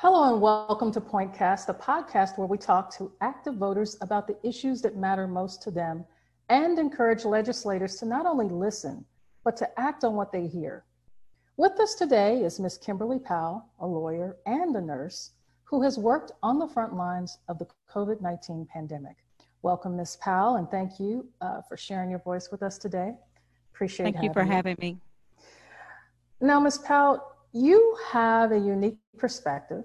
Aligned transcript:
Hello 0.00 0.32
and 0.32 0.40
welcome 0.40 0.92
to 0.92 1.00
Pointcast, 1.00 1.68
a 1.68 1.74
podcast 1.74 2.38
where 2.38 2.46
we 2.46 2.56
talk 2.56 2.96
to 2.96 3.10
active 3.20 3.56
voters 3.56 3.96
about 4.00 4.28
the 4.28 4.36
issues 4.48 4.80
that 4.82 4.96
matter 4.96 5.26
most 5.26 5.60
to 5.62 5.72
them 5.72 6.04
and 6.48 6.78
encourage 6.78 7.24
legislators 7.24 7.96
to 7.96 8.06
not 8.06 8.24
only 8.24 8.46
listen, 8.46 9.04
but 9.42 9.56
to 9.56 9.68
act 9.76 10.04
on 10.04 10.14
what 10.14 10.30
they 10.30 10.46
hear. 10.46 10.84
With 11.56 11.80
us 11.80 11.96
today 11.96 12.44
is 12.44 12.60
Ms. 12.60 12.78
Kimberly 12.78 13.18
Powell, 13.18 13.66
a 13.80 13.86
lawyer 13.88 14.36
and 14.46 14.76
a 14.76 14.80
nurse 14.80 15.32
who 15.64 15.82
has 15.82 15.98
worked 15.98 16.30
on 16.44 16.60
the 16.60 16.68
front 16.68 16.94
lines 16.94 17.38
of 17.48 17.58
the 17.58 17.66
COVID 17.92 18.20
19 18.20 18.68
pandemic. 18.72 19.16
Welcome, 19.62 19.96
Ms. 19.96 20.16
Powell, 20.20 20.54
and 20.58 20.70
thank 20.70 21.00
you 21.00 21.26
uh, 21.40 21.62
for 21.62 21.76
sharing 21.76 22.08
your 22.08 22.20
voice 22.20 22.52
with 22.52 22.62
us 22.62 22.78
today. 22.78 23.14
Appreciate 23.74 24.06
it. 24.06 24.12
Thank 24.12 24.24
you 24.24 24.32
for 24.32 24.44
you. 24.44 24.48
having 24.52 24.76
me. 24.80 24.96
Now, 26.40 26.60
Ms. 26.60 26.78
Powell, 26.78 27.32
you 27.52 27.96
have 28.10 28.52
a 28.52 28.58
unique 28.58 28.98
perspective 29.16 29.84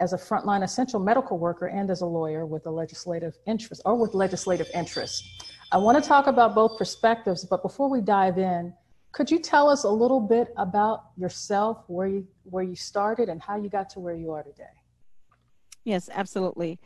as 0.00 0.12
a 0.12 0.16
frontline 0.16 0.62
essential 0.62 0.98
medical 0.98 1.38
worker 1.38 1.66
and 1.66 1.90
as 1.90 2.00
a 2.00 2.06
lawyer 2.06 2.46
with 2.46 2.66
a 2.66 2.70
legislative 2.70 3.36
interest 3.46 3.80
or 3.84 3.94
with 3.94 4.14
legislative 4.14 4.68
interest. 4.74 5.24
I 5.70 5.78
want 5.78 6.02
to 6.02 6.06
talk 6.06 6.26
about 6.26 6.54
both 6.54 6.76
perspectives, 6.76 7.44
but 7.44 7.62
before 7.62 7.88
we 7.88 8.00
dive 8.00 8.38
in, 8.38 8.72
could 9.12 9.30
you 9.30 9.38
tell 9.38 9.68
us 9.68 9.84
a 9.84 9.88
little 9.88 10.20
bit 10.20 10.52
about 10.56 11.10
yourself, 11.16 11.84
where 11.86 12.08
you 12.08 12.26
where 12.42 12.64
you 12.64 12.74
started 12.74 13.28
and 13.28 13.40
how 13.40 13.56
you 13.56 13.68
got 13.68 13.88
to 13.90 14.00
where 14.00 14.14
you 14.14 14.32
are 14.32 14.42
today? 14.42 14.64
Yes, 15.84 16.10
absolutely. 16.12 16.80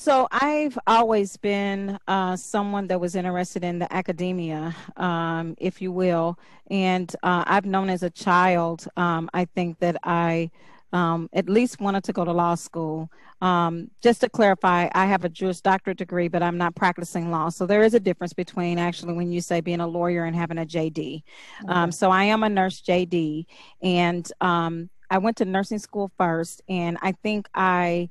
So 0.00 0.28
I've 0.32 0.78
always 0.86 1.36
been 1.36 1.98
uh, 2.08 2.34
someone 2.34 2.86
that 2.86 2.98
was 2.98 3.14
interested 3.14 3.62
in 3.62 3.80
the 3.80 3.92
academia, 3.92 4.74
um, 4.96 5.54
if 5.58 5.82
you 5.82 5.92
will, 5.92 6.38
and 6.70 7.14
uh, 7.22 7.44
I've 7.46 7.66
known 7.66 7.90
as 7.90 8.02
a 8.02 8.08
child. 8.08 8.88
Um, 8.96 9.28
I 9.34 9.44
think 9.44 9.78
that 9.80 9.98
I 10.02 10.52
um, 10.94 11.28
at 11.34 11.50
least 11.50 11.82
wanted 11.82 12.04
to 12.04 12.14
go 12.14 12.24
to 12.24 12.32
law 12.32 12.54
school. 12.54 13.10
Um, 13.42 13.90
just 14.00 14.22
to 14.22 14.30
clarify, 14.30 14.88
I 14.94 15.04
have 15.04 15.26
a 15.26 15.28
Juris 15.28 15.60
Doctorate 15.60 15.98
degree, 15.98 16.28
but 16.28 16.42
I'm 16.42 16.56
not 16.56 16.74
practicing 16.74 17.30
law. 17.30 17.50
So 17.50 17.66
there 17.66 17.82
is 17.82 17.92
a 17.92 18.00
difference 18.00 18.32
between 18.32 18.78
actually 18.78 19.12
when 19.12 19.30
you 19.30 19.42
say 19.42 19.60
being 19.60 19.80
a 19.80 19.86
lawyer 19.86 20.24
and 20.24 20.34
having 20.34 20.56
a 20.56 20.64
JD. 20.64 21.24
Um, 21.68 21.82
okay. 21.82 21.90
so 21.90 22.10
I 22.10 22.24
am 22.24 22.42
a 22.42 22.48
nurse 22.48 22.80
JD, 22.80 23.44
and 23.82 24.32
um, 24.40 24.88
I 25.10 25.18
went 25.18 25.36
to 25.36 25.44
nursing 25.44 25.78
school 25.78 26.10
first, 26.16 26.62
and 26.70 26.96
I 27.02 27.12
think 27.12 27.50
I 27.54 28.08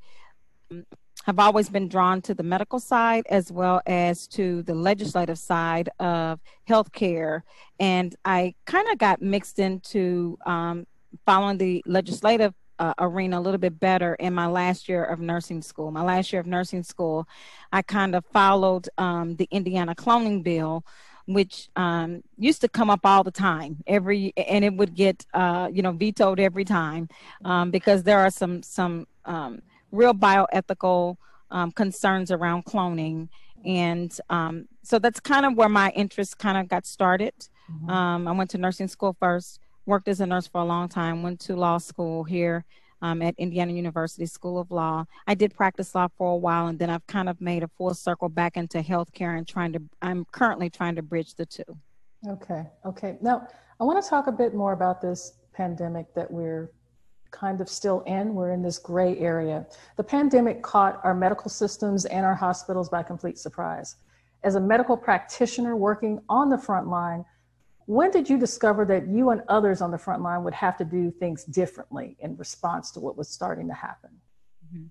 have 1.24 1.38
always 1.38 1.68
been 1.68 1.88
drawn 1.88 2.22
to 2.22 2.34
the 2.34 2.42
medical 2.42 2.80
side 2.80 3.26
as 3.28 3.52
well 3.52 3.80
as 3.86 4.26
to 4.26 4.62
the 4.62 4.74
legislative 4.74 5.38
side 5.38 5.88
of 5.98 6.40
healthcare. 6.68 7.42
And 7.78 8.14
I 8.24 8.54
kind 8.64 8.88
of 8.90 8.98
got 8.98 9.20
mixed 9.20 9.58
into 9.58 10.38
um, 10.46 10.86
following 11.26 11.58
the 11.58 11.82
legislative 11.86 12.54
uh, 12.78 12.94
arena 12.98 13.38
a 13.38 13.42
little 13.42 13.58
bit 13.58 13.78
better 13.78 14.14
in 14.14 14.32
my 14.32 14.46
last 14.46 14.88
year 14.88 15.04
of 15.04 15.20
nursing 15.20 15.60
school. 15.60 15.90
My 15.90 16.02
last 16.02 16.32
year 16.32 16.40
of 16.40 16.46
nursing 16.46 16.82
school, 16.82 17.28
I 17.72 17.82
kind 17.82 18.14
of 18.14 18.24
followed 18.32 18.88
um, 18.96 19.36
the 19.36 19.46
Indiana 19.50 19.94
cloning 19.94 20.42
bill, 20.42 20.84
which 21.26 21.68
um, 21.76 22.22
used 22.38 22.62
to 22.62 22.68
come 22.68 22.88
up 22.88 23.00
all 23.04 23.22
the 23.22 23.30
time, 23.30 23.84
every 23.86 24.32
and 24.36 24.64
it 24.64 24.72
would 24.72 24.94
get 24.94 25.26
uh, 25.34 25.68
you 25.70 25.82
know 25.82 25.92
vetoed 25.92 26.40
every 26.40 26.64
time 26.64 27.08
um, 27.44 27.70
because 27.70 28.02
there 28.02 28.18
are 28.18 28.30
some 28.30 28.62
some 28.62 29.06
um, 29.26 29.60
real 29.92 30.14
bioethical 30.14 31.16
um, 31.50 31.72
concerns 31.72 32.30
around 32.30 32.64
cloning, 32.64 33.28
and 33.64 34.16
um, 34.28 34.66
so 34.82 34.98
that's 34.98 35.20
kind 35.20 35.44
of 35.44 35.54
where 35.54 35.68
my 35.68 35.90
interest 35.90 36.38
kind 36.38 36.58
of 36.58 36.68
got 36.68 36.86
started. 36.86 37.34
Mm-hmm. 37.70 38.28
I 38.28 38.32
went 38.32 38.50
to 38.50 38.58
nursing 38.58 38.88
school 38.88 39.16
first 39.18 39.60
worked 39.86 40.08
as 40.08 40.20
a 40.20 40.26
nurse 40.26 40.46
for 40.46 40.60
a 40.60 40.64
long 40.64 40.88
time, 40.88 41.22
went 41.22 41.40
to 41.40 41.56
law 41.56 41.78
school 41.78 42.24
here 42.24 42.64
um, 43.02 43.22
at 43.22 43.34
Indiana 43.38 43.72
University 43.72 44.26
School 44.26 44.58
of 44.58 44.70
Law. 44.70 45.04
I 45.26 45.34
did 45.34 45.54
practice 45.54 45.94
law 45.94 46.08
for 46.16 46.32
a 46.32 46.36
while, 46.36 46.68
and 46.68 46.78
then 46.78 46.90
I've 46.90 47.06
kind 47.06 47.28
of 47.28 47.40
made 47.40 47.62
a 47.62 47.68
full 47.68 47.94
circle 47.94 48.28
back 48.28 48.56
into 48.56 48.78
healthcare 48.78 49.36
and 49.36 49.46
trying 49.46 49.72
to, 49.72 49.82
I'm 50.02 50.24
currently 50.32 50.70
trying 50.70 50.96
to 50.96 51.02
bridge 51.02 51.34
the 51.34 51.46
two. 51.46 51.64
Okay, 52.28 52.64
okay. 52.84 53.16
Now, 53.20 53.48
I 53.80 53.84
want 53.84 54.02
to 54.02 54.08
talk 54.08 54.26
a 54.26 54.32
bit 54.32 54.54
more 54.54 54.72
about 54.72 55.00
this 55.00 55.34
pandemic 55.52 56.14
that 56.14 56.30
we're 56.30 56.70
kind 57.30 57.60
of 57.60 57.68
still 57.68 58.00
in. 58.02 58.34
We're 58.34 58.52
in 58.52 58.62
this 58.62 58.78
gray 58.78 59.18
area. 59.18 59.66
The 59.96 60.04
pandemic 60.04 60.62
caught 60.62 61.00
our 61.04 61.14
medical 61.14 61.50
systems 61.50 62.04
and 62.06 62.24
our 62.24 62.34
hospitals 62.34 62.88
by 62.88 63.02
complete 63.02 63.38
surprise. 63.38 63.96
As 64.42 64.54
a 64.54 64.60
medical 64.60 64.96
practitioner 64.96 65.76
working 65.76 66.20
on 66.28 66.48
the 66.48 66.58
front 66.58 66.88
line, 66.88 67.24
when 67.86 68.10
did 68.10 68.30
you 68.30 68.38
discover 68.38 68.84
that 68.84 69.08
you 69.08 69.30
and 69.30 69.42
others 69.48 69.80
on 69.80 69.90
the 69.90 69.98
front 69.98 70.22
line 70.22 70.44
would 70.44 70.54
have 70.54 70.76
to 70.78 70.84
do 70.84 71.10
things 71.10 71.44
differently 71.44 72.16
in 72.20 72.36
response 72.36 72.90
to 72.92 73.00
what 73.00 73.18
was 73.18 73.28
starting 73.28 73.66
to 73.68 73.74
happen? 73.74 74.10
Mm-hmm. 74.66 74.86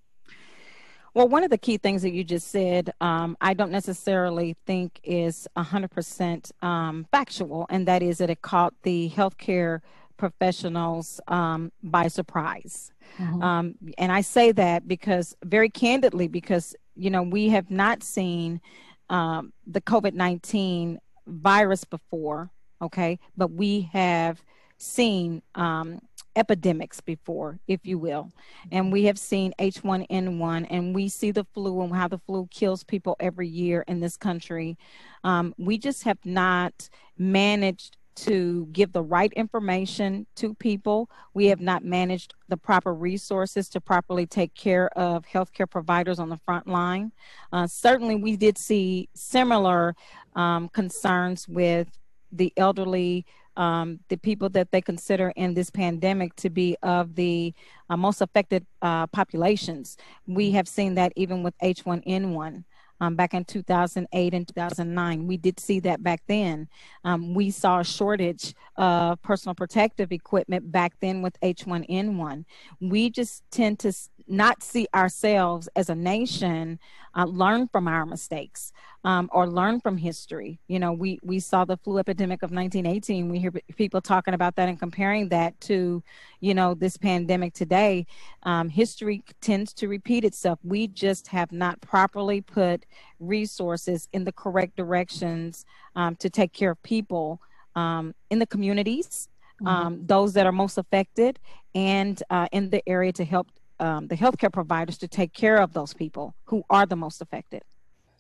Well, 1.14 1.28
one 1.28 1.44
of 1.44 1.50
the 1.50 1.58
key 1.58 1.78
things 1.78 2.02
that 2.04 2.12
you 2.12 2.24
just 2.24 2.50
said, 2.50 2.94
um, 3.02 3.36
I 3.42 3.54
don't 3.54 3.72
necessarily 3.72 4.56
think 4.68 5.00
is 5.04 5.48
100% 5.58 6.64
um, 6.64 7.08
factual, 7.12 7.66
and 7.70 7.88
that 7.88 8.04
is 8.04 8.20
that 8.20 8.30
it 8.30 8.42
caught 8.42 8.74
the 8.84 9.10
healthcare 9.16 9.80
professionals 10.20 11.20
um, 11.28 11.72
by 11.82 12.08
surprise. 12.08 12.92
Mm-hmm. 13.18 13.42
Um, 13.42 13.76
and 13.98 14.12
I 14.12 14.22
say 14.22 14.52
that 14.52 14.88
because, 14.88 15.36
very 15.44 15.70
candidly, 15.70 16.28
because, 16.28 16.76
you 16.96 17.10
know, 17.10 17.24
we 17.24 17.50
have 17.50 17.72
not 17.72 18.04
seen 18.04 18.62
um, 19.10 19.52
the 19.66 19.82
COVID 19.82 20.14
19 20.14 21.00
virus 21.26 21.84
before 21.84 22.52
okay? 22.82 23.20
But 23.38 23.52
we 23.52 23.90
have 23.94 24.44
seen 24.78 25.42
um, 25.56 26.00
epidemics 26.36 27.02
before, 27.02 27.60
if 27.68 27.86
you 27.86 27.98
will. 27.98 28.32
And 28.72 28.92
we 28.92 29.04
have 29.06 29.20
seen 29.20 29.54
H1N1, 29.60 30.68
and 30.70 30.96
we 30.96 31.10
see 31.10 31.32
the 31.32 31.46
flu 31.54 31.82
and 31.82 31.94
how 31.94 32.08
the 32.08 32.20
flu 32.20 32.48
kills 32.52 32.84
people 32.84 33.16
every 33.20 33.48
year 33.48 33.84
in 33.88 34.00
this 34.00 34.16
country. 34.16 34.78
Um, 35.24 35.54
we 35.58 35.78
just 35.78 36.04
have 36.04 36.20
not 36.24 36.90
managed 37.18 37.98
to 38.16 38.68
give 38.72 38.92
the 38.92 39.02
right 39.02 39.32
information 39.34 40.26
to 40.36 40.54
people. 40.56 41.10
We 41.34 41.48
have 41.48 41.62
not 41.62 41.84
managed 41.84 42.34
the 42.48 42.58
proper 42.58 42.94
resources 42.94 43.70
to 43.70 43.82
properly 43.82 44.26
take 44.26 44.54
care 44.56 44.90
of 44.98 45.26
healthcare 45.26 45.70
providers 45.70 46.20
on 46.20 46.30
the 46.30 46.38
front 46.38 46.68
line. 46.68 47.12
Uh, 47.54 47.68
certainly, 47.68 48.16
we 48.16 48.36
did 48.36 48.58
see 48.58 49.10
similar 49.14 49.96
um, 50.36 50.70
concerns 50.70 51.48
with 51.48 51.88
the 52.32 52.54
elderly, 52.58 53.26
um, 53.58 54.00
the 54.10 54.18
people 54.18 54.50
that 54.50 54.72
they 54.72 54.82
consider 54.82 55.34
in 55.36 55.54
this 55.54 55.70
pandemic 55.70 56.36
to 56.36 56.50
be 56.50 56.78
of 56.84 57.16
the 57.16 57.54
uh, 57.90 57.98
most 57.98 58.22
affected 58.22 58.66
uh, 58.82 59.08
populations. 59.08 59.98
We 60.28 60.52
have 60.52 60.68
seen 60.68 60.96
that 60.96 61.14
even 61.16 61.44
with 61.44 61.58
H1N1. 61.60 62.64
Um, 63.02 63.16
back 63.16 63.34
in 63.34 63.46
2008 63.46 64.34
and 64.34 64.48
2009. 64.48 65.28
We 65.28 65.38
did 65.38 65.60
see 65.60 65.80
that 65.82 66.04
back 66.04 66.24
then. 66.28 66.70
Um, 67.04 67.34
we 67.34 67.52
saw 67.52 67.80
a 67.80 67.86
shortage 67.86 68.56
of 68.78 69.22
personal 69.24 69.56
protective 69.56 70.12
equipment 70.12 70.72
back 70.72 70.94
then 71.02 71.22
with 71.22 71.40
H1N1. 71.42 72.46
We 72.82 73.10
just 73.12 73.44
tend 73.52 73.80
to 73.82 73.94
not 74.30 74.62
see 74.62 74.88
ourselves 74.94 75.68
as 75.76 75.90
a 75.90 75.96
nation 75.96 76.80
uh, 77.16 77.26
learn 77.26 77.68
from 77.68 77.88
our 77.88 78.06
mistakes 78.06 78.72
um, 79.04 79.30
or 79.34 79.48
learn 79.48 79.80
from 79.82 79.98
history. 79.98 80.60
You 80.68 80.80
know, 80.80 80.94
we, 80.94 81.20
we 81.24 81.40
saw 81.40 81.66
the 81.66 81.78
flu 81.78 81.98
epidemic 81.98 82.44
of 82.44 82.52
1918. 82.52 83.30
We 83.30 83.40
hear 83.40 83.52
people 83.76 84.02
talking 84.02 84.34
about 84.34 84.56
that 84.58 84.70
and 84.70 84.80
comparing 84.80 85.30
that 85.30 85.60
to, 85.62 86.04
you 86.40 86.54
know, 86.54 86.76
this 86.76 86.98
pandemic 86.98 87.54
today. 87.54 88.06
Um, 88.44 88.70
history 88.70 89.24
tends 89.42 89.74
to 89.74 89.88
repeat 89.88 90.24
itself. 90.24 90.60
We 90.64 90.88
just 90.88 91.28
have 91.28 91.52
not 91.52 91.82
properly 91.82 92.42
put 92.42 92.86
resources 93.20 94.08
in 94.14 94.24
the 94.24 94.32
correct 94.32 94.76
directions 94.76 95.66
um, 95.96 96.16
to 96.18 96.30
take 96.30 96.54
care 96.54 96.72
of 96.72 96.84
people 96.84 97.42
um, 97.76 98.14
in 98.30 98.40
the 98.40 98.48
communities. 98.48 99.28
Mm-hmm. 99.62 99.68
Um, 99.68 100.06
those 100.06 100.34
that 100.34 100.46
are 100.46 100.54
most 100.54 100.78
affected 100.78 101.40
and 101.76 102.22
uh, 102.30 102.48
in 102.52 102.70
the 102.70 102.88
area 102.88 103.12
to 103.14 103.26
help 103.26 103.48
um, 103.80 104.08
the 104.08 104.16
healthcare 104.16 104.52
providers 104.52 104.98
to 105.00 105.08
take 105.08 105.34
care 105.34 105.58
of 105.58 105.74
those 105.74 105.94
people 105.94 106.36
who 106.46 106.64
are 106.70 106.86
the 106.86 106.96
most 106.96 107.22
affected. 107.22 107.64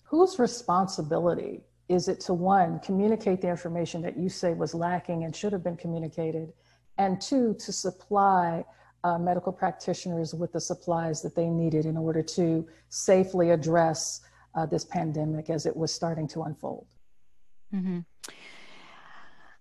Whose 0.06 0.40
responsibility 0.40 1.62
is 1.88 2.08
it 2.08 2.20
to 2.22 2.34
one, 2.34 2.80
communicate 2.80 3.42
the 3.42 3.50
information 3.50 4.02
that 4.04 4.16
you 4.16 4.30
say 4.30 4.54
was 4.54 4.74
lacking 4.76 5.24
and 5.24 5.36
should 5.36 5.52
have 5.52 5.64
been 5.64 5.76
communicated, 5.76 6.54
and 6.98 7.20
two, 7.20 7.56
to 7.60 7.72
supply 7.72 8.64
uh, 9.04 9.18
medical 9.18 9.52
practitioners 9.52 10.34
with 10.34 10.52
the 10.52 10.62
supplies 10.62 11.22
that 11.22 11.36
they 11.36 11.48
needed 11.48 11.86
in 11.86 11.98
order 11.98 12.22
to 12.22 12.68
safely 12.90 13.50
address 13.50 14.22
uh, 14.56 14.66
this 14.66 14.86
pandemic 14.86 15.50
as 15.50 15.66
it 15.66 15.76
was 15.76 15.92
starting 15.94 16.28
to 16.28 16.44
unfold? 16.44 16.88
Mm-hmm. 17.74 18.00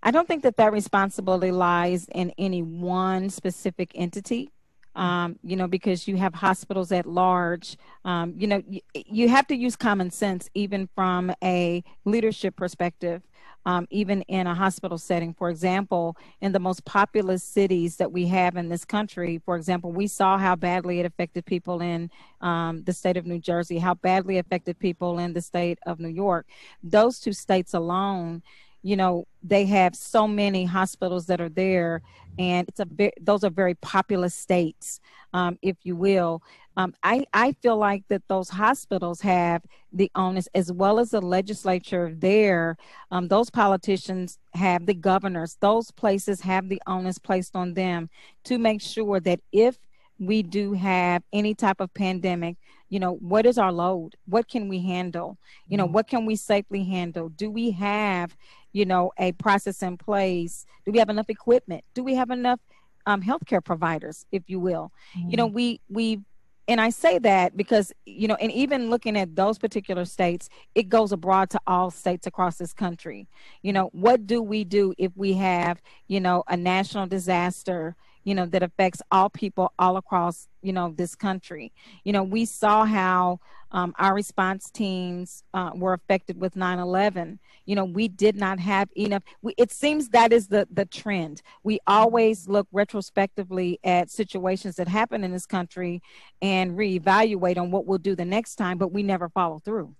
I 0.02 0.10
don't 0.10 0.28
think 0.28 0.42
that 0.42 0.56
that 0.56 0.72
responsibility 0.72 1.50
lies 1.50 2.06
in 2.14 2.32
any 2.38 2.62
one 2.62 3.30
specific 3.30 3.92
entity 3.94 4.50
um, 4.98 5.38
you 5.42 5.56
know, 5.56 5.68
because 5.68 6.08
you 6.08 6.16
have 6.16 6.34
hospitals 6.34 6.90
at 6.92 7.06
large. 7.06 7.76
Um, 8.04 8.34
you 8.36 8.46
know, 8.48 8.62
you, 8.68 8.80
you, 8.94 9.28
have 9.28 9.46
to 9.46 9.54
use 9.54 9.76
common 9.76 10.10
sense 10.10 10.50
even 10.54 10.88
from 10.94 11.32
a 11.42 11.84
leadership 12.04 12.56
perspective. 12.56 13.22
um, 13.66 13.86
even 13.90 14.22
in 14.22 14.46
a 14.46 14.54
hospital 14.54 14.96
setting. 14.96 15.34
For 15.34 15.50
example, 15.50 16.16
in 16.40 16.52
the 16.52 16.58
most 16.58 16.86
populous 16.86 17.44
cities 17.44 17.96
that 17.96 18.10
we 18.10 18.26
have 18.28 18.56
in 18.56 18.70
this 18.70 18.84
country, 18.84 19.42
for 19.44 19.56
example, 19.56 19.92
we 19.92 20.06
saw 20.06 20.38
how 20.38 20.56
badly 20.56 21.00
it 21.00 21.06
affected 21.06 21.44
people 21.44 21.82
in 21.82 22.10
um, 22.40 22.82
the 22.84 22.94
state 22.94 23.18
of 23.18 23.26
New 23.26 23.38
Jersey, 23.38 23.78
how 23.78 23.94
badly 23.94 24.38
affected 24.38 24.78
people 24.78 25.18
in 25.18 25.34
the 25.34 25.42
state 25.42 25.78
of 25.86 26.00
New 26.00 26.08
York. 26.08 26.46
Those 26.82 27.20
two 27.20 27.34
states 27.34 27.74
alone, 27.74 28.42
you 28.82 28.96
know, 28.96 29.26
they 29.42 29.66
have 29.66 29.94
so 29.94 30.26
many 30.26 30.64
hospitals 30.64 31.26
that 31.26 31.40
are 31.40 31.48
there, 31.48 32.02
and 32.38 32.68
it's 32.68 32.80
a 32.80 32.84
ve- 32.84 33.12
those 33.20 33.44
are 33.44 33.50
very 33.50 33.74
populous 33.74 34.34
states, 34.34 35.00
um, 35.32 35.58
if 35.62 35.76
you 35.82 35.96
will. 35.96 36.42
Um, 36.76 36.94
I, 37.02 37.24
I 37.34 37.52
feel 37.60 37.76
like 37.76 38.04
that 38.08 38.22
those 38.28 38.48
hospitals 38.50 39.20
have 39.22 39.62
the 39.92 40.10
onus, 40.14 40.48
as 40.54 40.70
well 40.70 41.00
as 41.00 41.10
the 41.10 41.20
legislature 41.20 42.14
there, 42.16 42.76
um, 43.10 43.26
those 43.26 43.50
politicians 43.50 44.38
have 44.54 44.86
the 44.86 44.94
governors, 44.94 45.56
those 45.60 45.90
places 45.90 46.40
have 46.42 46.68
the 46.68 46.80
onus 46.86 47.18
placed 47.18 47.56
on 47.56 47.74
them 47.74 48.08
to 48.44 48.58
make 48.58 48.80
sure 48.80 49.18
that 49.18 49.40
if 49.50 49.76
we 50.18 50.42
do 50.42 50.72
have 50.72 51.22
any 51.32 51.54
type 51.54 51.80
of 51.80 51.92
pandemic, 51.94 52.56
you 52.88 52.98
know, 52.98 53.14
what 53.14 53.46
is 53.46 53.58
our 53.58 53.72
load? 53.72 54.16
What 54.26 54.48
can 54.48 54.68
we 54.68 54.80
handle? 54.80 55.38
You 55.68 55.76
know, 55.76 55.84
mm-hmm. 55.84 55.94
what 55.94 56.08
can 56.08 56.26
we 56.26 56.36
safely 56.36 56.84
handle? 56.84 57.28
Do 57.28 57.50
we 57.50 57.70
have, 57.72 58.36
you 58.72 58.84
know, 58.84 59.12
a 59.18 59.32
process 59.32 59.82
in 59.82 59.96
place? 59.96 60.66
Do 60.84 60.92
we 60.92 60.98
have 60.98 61.10
enough 61.10 61.30
equipment? 61.30 61.84
Do 61.94 62.02
we 62.02 62.14
have 62.14 62.30
enough 62.30 62.60
um, 63.06 63.22
healthcare 63.22 63.64
providers, 63.64 64.26
if 64.32 64.42
you 64.46 64.58
will? 64.58 64.92
Mm-hmm. 65.16 65.30
You 65.30 65.36
know, 65.36 65.46
mm-hmm. 65.46 65.54
we 65.54 65.80
we 65.88 66.20
and 66.68 66.82
I 66.82 66.90
say 66.90 67.18
that 67.20 67.56
because, 67.56 67.94
you 68.04 68.28
know, 68.28 68.34
and 68.34 68.52
even 68.52 68.90
looking 68.90 69.16
at 69.16 69.34
those 69.34 69.58
particular 69.58 70.04
states, 70.04 70.50
it 70.74 70.90
goes 70.90 71.12
abroad 71.12 71.48
to 71.50 71.60
all 71.66 71.90
states 71.90 72.26
across 72.26 72.58
this 72.58 72.74
country. 72.74 73.26
You 73.62 73.72
know, 73.72 73.88
what 73.92 74.26
do 74.26 74.42
we 74.42 74.64
do 74.64 74.92
if 74.98 75.10
we 75.16 75.32
have, 75.32 75.80
you 76.08 76.20
know, 76.20 76.44
a 76.46 76.58
national 76.58 77.06
disaster, 77.06 77.96
you 78.24 78.34
know, 78.34 78.46
that 78.46 78.62
affects 78.62 79.02
all 79.10 79.30
people 79.30 79.72
all 79.78 79.96
across, 79.96 80.48
you 80.62 80.72
know, 80.72 80.92
this 80.96 81.14
country? 81.14 81.72
You 82.04 82.12
know, 82.12 82.22
we 82.22 82.44
saw 82.44 82.84
how 82.84 83.40
um, 83.70 83.94
our 83.98 84.14
response 84.14 84.70
teams 84.70 85.42
uh, 85.52 85.70
were 85.74 85.92
affected 85.92 86.40
with 86.40 86.56
9 86.56 86.78
11 86.78 87.38
you 87.66 87.74
know 87.74 87.84
we 87.84 88.08
did 88.08 88.36
not 88.36 88.58
have 88.58 88.88
enough 88.96 89.22
we, 89.42 89.54
it 89.58 89.70
seems 89.70 90.08
that 90.08 90.32
is 90.32 90.48
the 90.48 90.66
the 90.70 90.86
trend 90.86 91.42
we 91.62 91.78
always 91.86 92.48
look 92.48 92.66
retrospectively 92.72 93.78
at 93.84 94.10
situations 94.10 94.76
that 94.76 94.88
happen 94.88 95.22
in 95.22 95.32
this 95.32 95.46
country 95.46 96.02
and 96.40 96.78
reevaluate 96.78 97.58
on 97.58 97.70
what 97.70 97.86
we'll 97.86 97.98
do 97.98 98.14
the 98.14 98.24
next 98.24 98.56
time 98.56 98.78
but 98.78 98.92
we 98.92 99.02
never 99.02 99.28
follow 99.28 99.58
through 99.58 99.94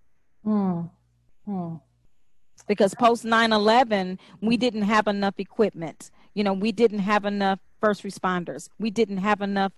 hmm. 0.45 0.83
Hmm. 1.45 1.75
because 2.67 2.95
post 2.95 3.25
9-11 3.25 4.19
we 4.41 4.57
didn't 4.57 4.83
have 4.83 5.07
enough 5.07 5.35
equipment 5.39 6.11
you 6.35 6.45
know 6.45 6.53
we 6.53 6.73
didn't 6.73 7.01
have 7.01 7.25
enough 7.25 7.59
first 7.81 8.03
responders 8.03 8.69
we 8.79 8.91
didn't 8.91 9.19
have 9.19 9.41
enough 9.41 9.73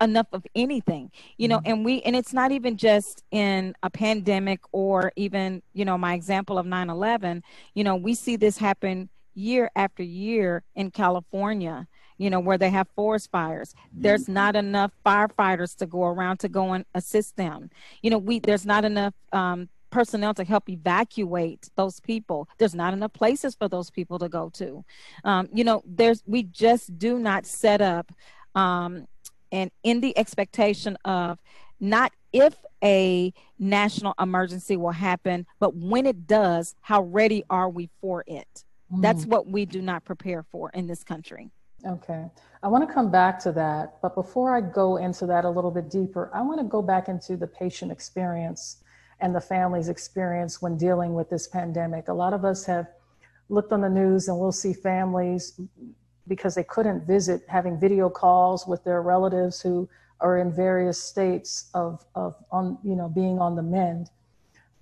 enough 0.00 0.26
of 0.32 0.44
anything 0.54 1.10
you 1.38 1.48
know 1.48 1.58
mm-hmm. 1.58 1.72
and 1.72 1.84
we 1.84 2.02
and 2.02 2.16
it's 2.16 2.32
not 2.32 2.52
even 2.52 2.76
just 2.76 3.22
in 3.30 3.74
a 3.82 3.90
pandemic 3.90 4.60
or 4.72 5.12
even 5.16 5.62
you 5.72 5.84
know 5.84 5.96
my 5.96 6.14
example 6.14 6.58
of 6.58 6.66
9-11 6.66 7.42
you 7.74 7.84
know 7.84 7.96
we 7.96 8.14
see 8.14 8.36
this 8.36 8.58
happen 8.58 9.08
year 9.34 9.70
after 9.76 10.02
year 10.02 10.62
in 10.74 10.90
california 10.90 11.86
you 12.18 12.28
know 12.28 12.40
where 12.40 12.58
they 12.58 12.70
have 12.70 12.88
forest 12.94 13.30
fires 13.30 13.74
there's 13.92 14.24
mm-hmm. 14.24 14.34
not 14.34 14.56
enough 14.56 14.92
firefighters 15.06 15.76
to 15.76 15.86
go 15.86 16.04
around 16.04 16.38
to 16.38 16.48
go 16.48 16.72
and 16.72 16.84
assist 16.94 17.36
them 17.36 17.70
you 18.02 18.10
know 18.10 18.18
we 18.18 18.38
there's 18.40 18.66
not 18.66 18.84
enough 18.84 19.14
um, 19.32 19.68
personnel 19.94 20.34
to 20.34 20.42
help 20.42 20.68
evacuate 20.68 21.70
those 21.76 22.00
people 22.00 22.48
there's 22.58 22.74
not 22.74 22.92
enough 22.92 23.12
places 23.12 23.54
for 23.54 23.68
those 23.68 23.90
people 23.90 24.18
to 24.18 24.28
go 24.28 24.50
to 24.50 24.84
um, 25.22 25.48
you 25.52 25.62
know 25.62 25.82
there's 25.86 26.20
we 26.26 26.42
just 26.42 26.98
do 26.98 27.18
not 27.18 27.46
set 27.46 27.80
up 27.80 28.10
um, 28.56 29.06
and 29.52 29.70
in 29.84 30.00
the 30.00 30.16
expectation 30.18 30.98
of 31.04 31.38
not 31.78 32.12
if 32.32 32.56
a 32.82 33.32
national 33.58 34.14
emergency 34.20 34.76
will 34.76 34.90
happen, 34.90 35.46
but 35.60 35.76
when 35.76 36.04
it 36.04 36.26
does, 36.26 36.74
how 36.80 37.02
ready 37.02 37.44
are 37.48 37.70
we 37.70 37.88
for 38.00 38.24
it? 38.26 38.64
Mm. 38.92 39.00
That's 39.00 39.24
what 39.24 39.46
we 39.46 39.64
do 39.64 39.80
not 39.80 40.04
prepare 40.04 40.42
for 40.42 40.70
in 40.70 40.88
this 40.88 41.04
country. 41.04 41.50
Okay. 41.86 42.26
I 42.62 42.68
want 42.68 42.86
to 42.86 42.92
come 42.92 43.10
back 43.10 43.38
to 43.40 43.52
that. 43.52 43.96
But 44.02 44.14
before 44.14 44.56
I 44.56 44.60
go 44.60 44.96
into 44.96 45.26
that 45.26 45.44
a 45.44 45.50
little 45.50 45.70
bit 45.70 45.90
deeper, 45.90 46.30
I 46.34 46.42
want 46.42 46.58
to 46.58 46.64
go 46.64 46.82
back 46.82 47.08
into 47.08 47.36
the 47.36 47.46
patient 47.46 47.92
experience 47.92 48.78
and 49.20 49.34
the 49.34 49.40
family's 49.40 49.88
experience 49.88 50.60
when 50.60 50.76
dealing 50.76 51.14
with 51.14 51.30
this 51.30 51.46
pandemic. 51.46 52.08
A 52.08 52.12
lot 52.12 52.32
of 52.32 52.44
us 52.44 52.64
have 52.64 52.86
looked 53.48 53.72
on 53.72 53.80
the 53.80 53.88
news 53.88 54.28
and 54.28 54.38
we'll 54.38 54.52
see 54.52 54.72
families 54.72 55.60
because 56.26 56.54
they 56.54 56.64
couldn't 56.64 57.06
visit, 57.06 57.42
having 57.48 57.78
video 57.78 58.08
calls 58.08 58.66
with 58.66 58.82
their 58.84 59.02
relatives 59.02 59.60
who 59.60 59.88
are 60.20 60.38
in 60.38 60.50
various 60.50 60.98
states 60.98 61.70
of, 61.74 62.04
of 62.14 62.34
on, 62.50 62.78
you 62.82 62.96
know, 62.96 63.08
being 63.08 63.38
on 63.38 63.56
the 63.56 63.62
mend. 63.62 64.10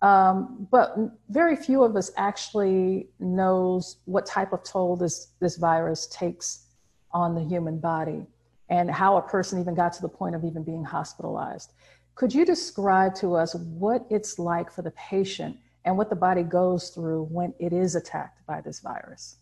Um, 0.02 0.66
but 0.70 0.96
very 1.28 1.56
few 1.56 1.84
of 1.84 1.96
us 1.96 2.10
actually 2.16 3.08
knows 3.20 3.98
what 4.04 4.26
type 4.26 4.52
of 4.52 4.64
toll 4.64 4.96
this, 4.96 5.28
this 5.40 5.56
virus 5.56 6.06
takes 6.08 6.66
on 7.12 7.34
the 7.34 7.44
human 7.44 7.78
body 7.78 8.26
and 8.68 8.90
how 8.90 9.16
a 9.16 9.22
person 9.22 9.60
even 9.60 9.74
got 9.74 9.92
to 9.92 10.02
the 10.02 10.08
point 10.08 10.34
of 10.34 10.44
even 10.44 10.64
being 10.64 10.84
hospitalized. 10.84 11.72
Could 12.14 12.34
you 12.34 12.44
describe 12.44 13.14
to 13.16 13.34
us 13.34 13.54
what 13.54 14.06
it's 14.10 14.38
like 14.38 14.70
for 14.70 14.82
the 14.82 14.90
patient 14.92 15.56
and 15.84 15.96
what 15.96 16.10
the 16.10 16.16
body 16.16 16.42
goes 16.42 16.90
through 16.90 17.24
when 17.24 17.54
it 17.58 17.72
is 17.72 17.94
attacked 17.94 18.46
by 18.46 18.60
this 18.60 18.80
virus? 18.80 19.36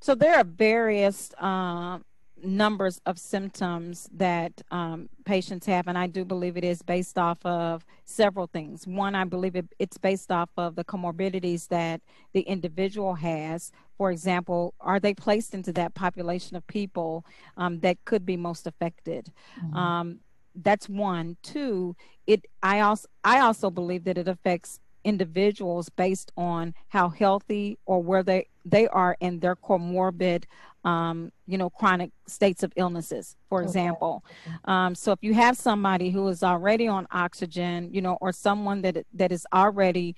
So 0.00 0.14
there 0.14 0.36
are 0.36 0.44
various 0.44 1.30
um, 1.38 2.04
numbers 2.42 3.00
of 3.04 3.18
symptoms 3.18 4.08
that 4.12 4.52
um, 4.70 5.08
patients 5.24 5.66
have, 5.66 5.88
and 5.88 5.98
I 5.98 6.06
do 6.06 6.24
believe 6.24 6.56
it 6.56 6.64
is 6.64 6.82
based 6.82 7.18
off 7.18 7.44
of 7.44 7.84
several 8.04 8.46
things. 8.46 8.86
One, 8.86 9.14
I 9.14 9.24
believe 9.24 9.56
it, 9.56 9.66
it's 9.78 9.98
based 9.98 10.30
off 10.30 10.50
of 10.56 10.76
the 10.76 10.84
comorbidities 10.84 11.68
that 11.68 12.00
the 12.32 12.42
individual 12.42 13.14
has. 13.14 13.72
For 13.96 14.10
example, 14.12 14.74
are 14.80 15.00
they 15.00 15.14
placed 15.14 15.54
into 15.54 15.72
that 15.72 15.94
population 15.94 16.56
of 16.56 16.66
people 16.66 17.26
um, 17.56 17.80
that 17.80 18.04
could 18.04 18.24
be 18.24 18.36
most 18.36 18.66
affected? 18.66 19.32
Mm-hmm. 19.60 19.76
Um, 19.76 20.20
that's 20.62 20.88
one. 20.88 21.36
Two, 21.42 21.96
it. 22.26 22.44
I 22.62 22.80
also 22.80 23.08
I 23.24 23.40
also 23.40 23.70
believe 23.70 24.04
that 24.04 24.18
it 24.18 24.28
affects 24.28 24.80
individuals 25.04 25.88
based 25.88 26.32
on 26.36 26.74
how 26.88 27.08
healthy 27.08 27.78
or 27.86 28.02
where 28.02 28.22
they 28.22 28.46
they 28.64 28.86
are 28.88 29.16
in 29.20 29.38
their 29.40 29.56
comorbid 29.56 30.44
um, 30.84 31.32
you 31.46 31.56
know 31.56 31.70
chronic 31.70 32.10
states 32.26 32.62
of 32.62 32.72
illnesses 32.76 33.36
for 33.48 33.62
example 33.62 34.24
okay. 34.46 34.56
um, 34.64 34.94
so 34.94 35.12
if 35.12 35.18
you 35.22 35.32
have 35.34 35.56
somebody 35.56 36.10
who 36.10 36.26
is 36.28 36.42
already 36.42 36.88
on 36.88 37.06
oxygen 37.10 37.88
you 37.92 38.02
know 38.02 38.18
or 38.20 38.32
someone 38.32 38.82
that 38.82 39.06
that 39.14 39.32
is 39.32 39.46
already 39.52 40.14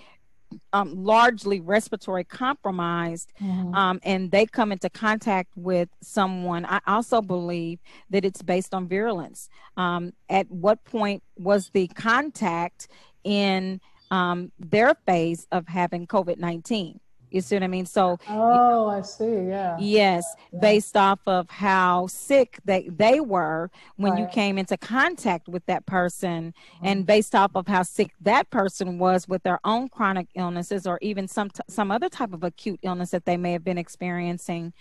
um, 0.72 1.04
largely 1.04 1.60
respiratory 1.60 2.24
compromised 2.24 3.32
mm-hmm. 3.40 3.74
um, 3.74 4.00
and 4.02 4.30
they 4.30 4.46
come 4.46 4.72
into 4.72 4.90
contact 4.90 5.52
with 5.56 5.88
someone 6.02 6.64
i 6.64 6.80
also 6.86 7.20
believe 7.20 7.78
that 8.10 8.24
it's 8.24 8.42
based 8.42 8.74
on 8.74 8.88
virulence 8.88 9.48
um, 9.76 10.12
at 10.28 10.50
what 10.50 10.84
point 10.84 11.22
was 11.36 11.70
the 11.70 11.86
contact 11.88 12.88
in 13.24 13.80
um, 14.10 14.50
their 14.58 14.94
phase 15.06 15.46
of 15.52 15.68
having 15.68 16.06
COVID 16.06 16.38
19. 16.38 17.00
You 17.30 17.40
see 17.40 17.56
what 17.56 17.62
I 17.62 17.68
mean? 17.68 17.86
So, 17.86 18.18
oh, 18.28 18.88
I 18.88 19.02
see. 19.02 19.24
Yeah. 19.24 19.76
Yes, 19.78 20.24
yeah. 20.52 20.58
based 20.60 20.96
off 20.96 21.20
of 21.26 21.48
how 21.50 22.06
sick 22.06 22.58
they 22.64 22.88
they 22.88 23.20
were 23.20 23.70
when 23.96 24.12
right. 24.12 24.20
you 24.20 24.26
came 24.28 24.58
into 24.58 24.76
contact 24.76 25.48
with 25.48 25.64
that 25.66 25.86
person, 25.86 26.52
mm-hmm. 26.76 26.86
and 26.86 27.06
based 27.06 27.34
off 27.34 27.52
of 27.54 27.66
how 27.66 27.82
sick 27.82 28.12
that 28.20 28.50
person 28.50 28.98
was 28.98 29.28
with 29.28 29.42
their 29.42 29.60
own 29.64 29.88
chronic 29.88 30.28
illnesses, 30.34 30.86
or 30.86 30.98
even 31.02 31.28
some 31.28 31.50
t- 31.50 31.60
some 31.68 31.90
other 31.90 32.08
type 32.08 32.32
of 32.32 32.44
acute 32.44 32.80
illness 32.82 33.10
that 33.10 33.24
they 33.24 33.36
may 33.36 33.52
have 33.52 33.64
been 33.64 33.78
experiencing, 33.78 34.72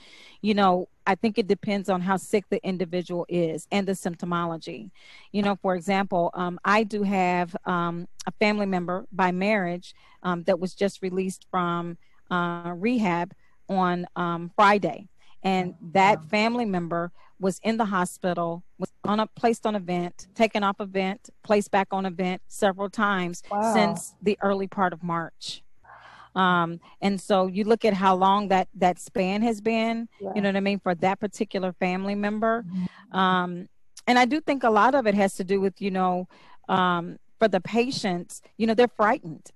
you 0.41 0.53
know, 0.53 0.87
I 1.09 1.15
think 1.15 1.39
it 1.39 1.47
depends 1.47 1.89
on 1.89 2.01
how 2.01 2.17
sick 2.17 2.45
the 2.49 2.63
individual 2.63 3.25
is 3.29 3.67
and 3.71 3.87
the 3.87 3.93
symptomology. 3.93 4.91
You 5.31 5.41
know, 5.41 5.55
for 5.55 5.75
example, 5.75 6.29
um, 6.35 6.59
I 6.63 6.83
do 6.83 7.01
have 7.01 7.55
um, 7.65 8.07
a 8.27 8.31
family 8.33 8.67
member 8.67 9.07
by 9.11 9.31
marriage 9.31 9.95
um, 10.21 10.43
that 10.43 10.59
was 10.59 10.75
just 10.75 11.01
released 11.01 11.47
from 11.49 11.97
uh, 12.29 12.73
rehab 12.75 13.33
on 13.67 14.05
um, 14.15 14.51
Friday, 14.55 15.07
and 15.43 15.75
that 15.93 16.23
family 16.25 16.65
member 16.65 17.11
was 17.39 17.59
in 17.63 17.77
the 17.77 17.85
hospital, 17.85 18.63
was 18.77 18.91
on 19.05 19.19
a 19.19 19.27
placed 19.27 19.65
on 19.65 19.75
a 19.75 19.79
vent, 19.79 20.27
taken 20.35 20.63
off 20.63 20.79
a 20.79 20.85
vent, 20.85 21.29
placed 21.43 21.71
back 21.71 21.87
on 21.91 22.05
a 22.05 22.11
vent 22.11 22.41
several 22.47 22.89
times 22.89 23.41
wow. 23.49 23.73
since 23.73 24.13
the 24.21 24.37
early 24.41 24.67
part 24.67 24.91
of 24.91 25.01
March. 25.01 25.63
Um, 26.35 26.79
and 27.01 27.19
so 27.19 27.47
you 27.47 27.63
look 27.63 27.85
at 27.85 27.93
how 27.93 28.15
long 28.15 28.49
that 28.49 28.67
that 28.75 28.99
span 28.99 29.41
has 29.41 29.61
been. 29.61 30.07
Yeah. 30.19 30.31
You 30.35 30.41
know 30.41 30.49
what 30.49 30.57
I 30.57 30.61
mean 30.61 30.79
for 30.79 30.95
that 30.95 31.19
particular 31.19 31.73
family 31.73 32.15
member. 32.15 32.63
Mm-hmm. 32.63 33.17
Um, 33.17 33.69
and 34.07 34.19
I 34.19 34.25
do 34.25 34.39
think 34.41 34.63
a 34.63 34.69
lot 34.69 34.95
of 34.95 35.07
it 35.07 35.15
has 35.15 35.35
to 35.35 35.43
do 35.43 35.59
with 35.61 35.81
you 35.81 35.91
know 35.91 36.27
um, 36.67 37.17
for 37.39 37.47
the 37.47 37.61
patients. 37.61 38.41
You 38.57 38.67
know 38.67 38.73
they're 38.73 38.87
frightened 38.87 39.51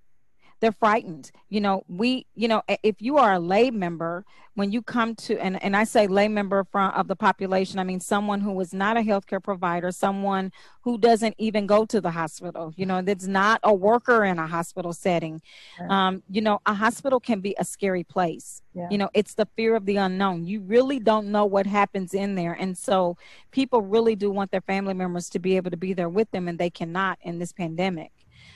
they're 0.64 0.72
frightened. 0.72 1.30
You 1.50 1.60
know 1.60 1.84
we 1.88 2.26
you 2.36 2.48
know 2.48 2.64
if 2.84 3.02
you 3.02 3.18
are 3.18 3.34
a 3.34 3.40
lay 3.40 3.70
member 3.70 4.26
when 4.56 4.72
you 4.72 4.82
come 4.82 5.16
to 5.16 5.38
and, 5.40 5.62
and 5.64 5.76
i 5.76 5.84
say 5.84 6.06
lay 6.08 6.28
member 6.28 6.64
from 6.64 6.92
of 6.92 7.08
the 7.08 7.16
population 7.16 7.80
i 7.80 7.84
mean 7.84 8.00
someone 8.00 8.40
who 8.40 8.60
is 8.60 8.72
not 8.72 8.96
a 8.96 9.00
healthcare 9.00 9.42
provider 9.42 9.92
someone 9.92 10.52
who 10.84 10.98
doesn't 10.98 11.34
even 11.38 11.66
go 11.66 11.86
to 11.86 12.02
the 12.02 12.12
hospital. 12.12 12.74
You 12.76 12.86
know 12.86 13.02
that's 13.02 13.26
not 13.26 13.60
a 13.64 13.74
worker 13.74 14.24
in 14.26 14.38
a 14.38 14.46
hospital 14.46 14.94
setting. 14.94 15.42
Right. 15.80 15.90
um, 15.90 16.24
you 16.30 16.42
know 16.42 16.60
a 16.66 16.74
hospital 16.74 17.20
can 17.20 17.40
be 17.40 17.56
a 17.58 17.66
scary 17.66 18.04
place. 18.04 18.62
Yeah. 18.74 18.88
you 18.92 18.98
know 18.98 19.10
it's 19.14 19.34
the 19.34 19.48
fear 19.56 19.76
of 19.76 19.86
the 19.86 19.98
unknown. 19.98 20.46
You 20.46 20.62
really 20.62 21.00
don't 21.00 21.28
know 21.32 21.46
what 21.46 21.66
happens 21.66 22.14
in 22.14 22.36
there. 22.36 22.54
And 22.54 22.78
so 22.78 23.18
people 23.52 23.82
really 23.82 24.16
do 24.16 24.30
want 24.30 24.52
their 24.52 24.62
family 24.62 24.94
members 24.94 25.30
to 25.30 25.40
be 25.40 25.56
able 25.56 25.72
to 25.72 25.78
be 25.78 25.94
there 25.94 26.10
with 26.10 26.30
them 26.32 26.48
and 26.48 26.60
they 26.60 26.70
cannot 26.70 27.18
in 27.22 27.40
this 27.40 27.54
pandemic 27.54 28.12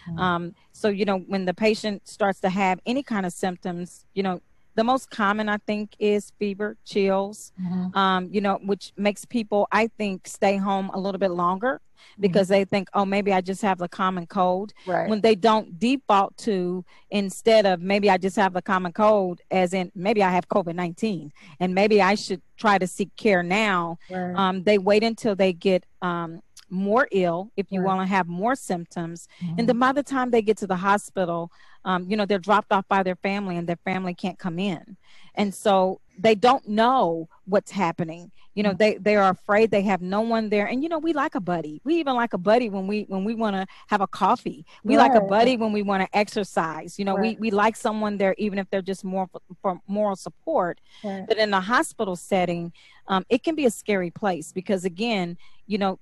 Mm-hmm. 0.07 0.19
Um, 0.19 0.55
so, 0.71 0.89
you 0.89 1.05
know, 1.05 1.19
when 1.19 1.45
the 1.45 1.53
patient 1.53 2.07
starts 2.07 2.39
to 2.41 2.49
have 2.49 2.79
any 2.85 3.03
kind 3.03 3.25
of 3.25 3.33
symptoms, 3.33 4.05
you 4.13 4.23
know, 4.23 4.41
the 4.75 4.83
most 4.83 5.09
common, 5.09 5.49
I 5.49 5.57
think, 5.57 5.95
is 5.97 6.31
fever, 6.37 6.77
chills, 6.85 7.51
mm-hmm. 7.59 7.97
um, 7.97 8.29
you 8.31 8.41
know, 8.41 8.59
which 8.63 8.93
makes 8.95 9.25
people, 9.25 9.67
I 9.71 9.87
think, 9.87 10.27
stay 10.27 10.57
home 10.57 10.91
a 10.93 10.99
little 10.99 11.17
bit 11.17 11.31
longer 11.31 11.81
because 12.19 12.45
mm-hmm. 12.45 12.53
they 12.53 12.65
think, 12.65 12.89
oh, 12.93 13.03
maybe 13.03 13.33
I 13.33 13.41
just 13.41 13.63
have 13.63 13.79
the 13.79 13.87
common 13.89 14.27
cold. 14.27 14.73
Right. 14.85 15.09
When 15.09 15.21
they 15.21 15.33
don't 15.33 15.79
default 15.79 16.37
to, 16.37 16.85
instead 17.09 17.65
of 17.65 17.81
maybe 17.81 18.09
I 18.11 18.17
just 18.17 18.35
have 18.35 18.53
the 18.53 18.61
common 18.61 18.93
cold, 18.93 19.41
as 19.49 19.73
in 19.73 19.91
maybe 19.95 20.21
I 20.21 20.29
have 20.29 20.47
COVID 20.47 20.75
19 20.75 21.31
and 21.59 21.73
maybe 21.73 21.99
I 21.99 22.13
should 22.13 22.43
try 22.55 22.77
to 22.77 22.85
seek 22.85 23.15
care 23.15 23.41
now, 23.41 23.97
right. 24.11 24.35
um, 24.35 24.63
they 24.63 24.77
wait 24.77 25.03
until 25.03 25.35
they 25.35 25.53
get 25.53 25.85
um, 26.03 26.43
more 26.69 27.07
ill, 27.11 27.51
if 27.57 27.71
you 27.71 27.79
right. 27.81 27.85
want 27.87 28.01
to 28.01 28.07
have 28.07 28.27
more 28.27 28.55
symptoms. 28.55 29.27
Mm-hmm. 29.41 29.59
And 29.59 29.69
then 29.69 29.79
by 29.79 29.91
the 29.91 30.03
time 30.03 30.31
they 30.31 30.41
get 30.41 30.57
to 30.57 30.67
the 30.67 30.75
hospital, 30.75 31.51
um, 31.85 32.05
you 32.09 32.17
know, 32.17 32.25
they're 32.25 32.39
dropped 32.39 32.71
off 32.71 32.87
by 32.87 33.03
their 33.03 33.15
family 33.15 33.57
and 33.57 33.67
their 33.67 33.79
family 33.85 34.13
can't 34.13 34.37
come 34.37 34.59
in. 34.59 34.97
And 35.35 35.53
so 35.53 36.01
they 36.19 36.35
don't 36.35 36.67
know 36.67 37.29
what's 37.45 37.71
happening. 37.71 38.31
You 38.55 38.63
know, 38.63 38.71
mm-hmm. 38.71 38.77
they, 38.77 38.95
they 38.95 39.15
are 39.15 39.29
afraid 39.29 39.69
they 39.69 39.83
have 39.83 40.01
no 40.01 40.21
one 40.21 40.49
there. 40.49 40.65
And 40.65 40.81
you 40.81 40.89
know, 40.89 40.97
we 40.97 41.13
like 41.13 41.35
a 41.35 41.39
buddy. 41.39 41.79
We 41.83 41.95
even 41.95 42.15
like 42.15 42.33
a 42.33 42.39
buddy 42.39 42.69
when 42.69 42.87
we 42.87 43.03
when 43.03 43.23
we 43.23 43.35
want 43.35 43.55
to 43.55 43.67
have 43.87 44.01
a 44.01 44.07
coffee. 44.07 44.65
We 44.83 44.97
right. 44.97 45.09
like 45.09 45.21
a 45.21 45.25
buddy 45.25 45.55
when 45.57 45.71
we 45.71 45.83
want 45.83 46.01
to 46.03 46.17
exercise. 46.17 46.97
You 46.97 47.05
know, 47.05 47.15
right. 47.15 47.37
we, 47.39 47.49
we 47.49 47.51
like 47.51 47.75
someone 47.75 48.17
there 48.17 48.35
even 48.39 48.57
if 48.57 48.67
they're 48.69 48.81
just 48.81 49.05
more 49.05 49.27
for, 49.31 49.41
for 49.61 49.79
moral 49.87 50.15
support. 50.15 50.81
But 51.27 51.37
in 51.37 51.53
a 51.53 51.61
hospital 51.61 52.15
setting, 52.15 52.73
um, 53.07 53.25
it 53.29 53.43
can 53.43 53.55
be 53.55 53.65
a 53.65 53.71
scary 53.71 54.09
place 54.09 54.51
because 54.51 54.85
again, 54.85 55.37
you 55.67 55.77
know, 55.77 55.99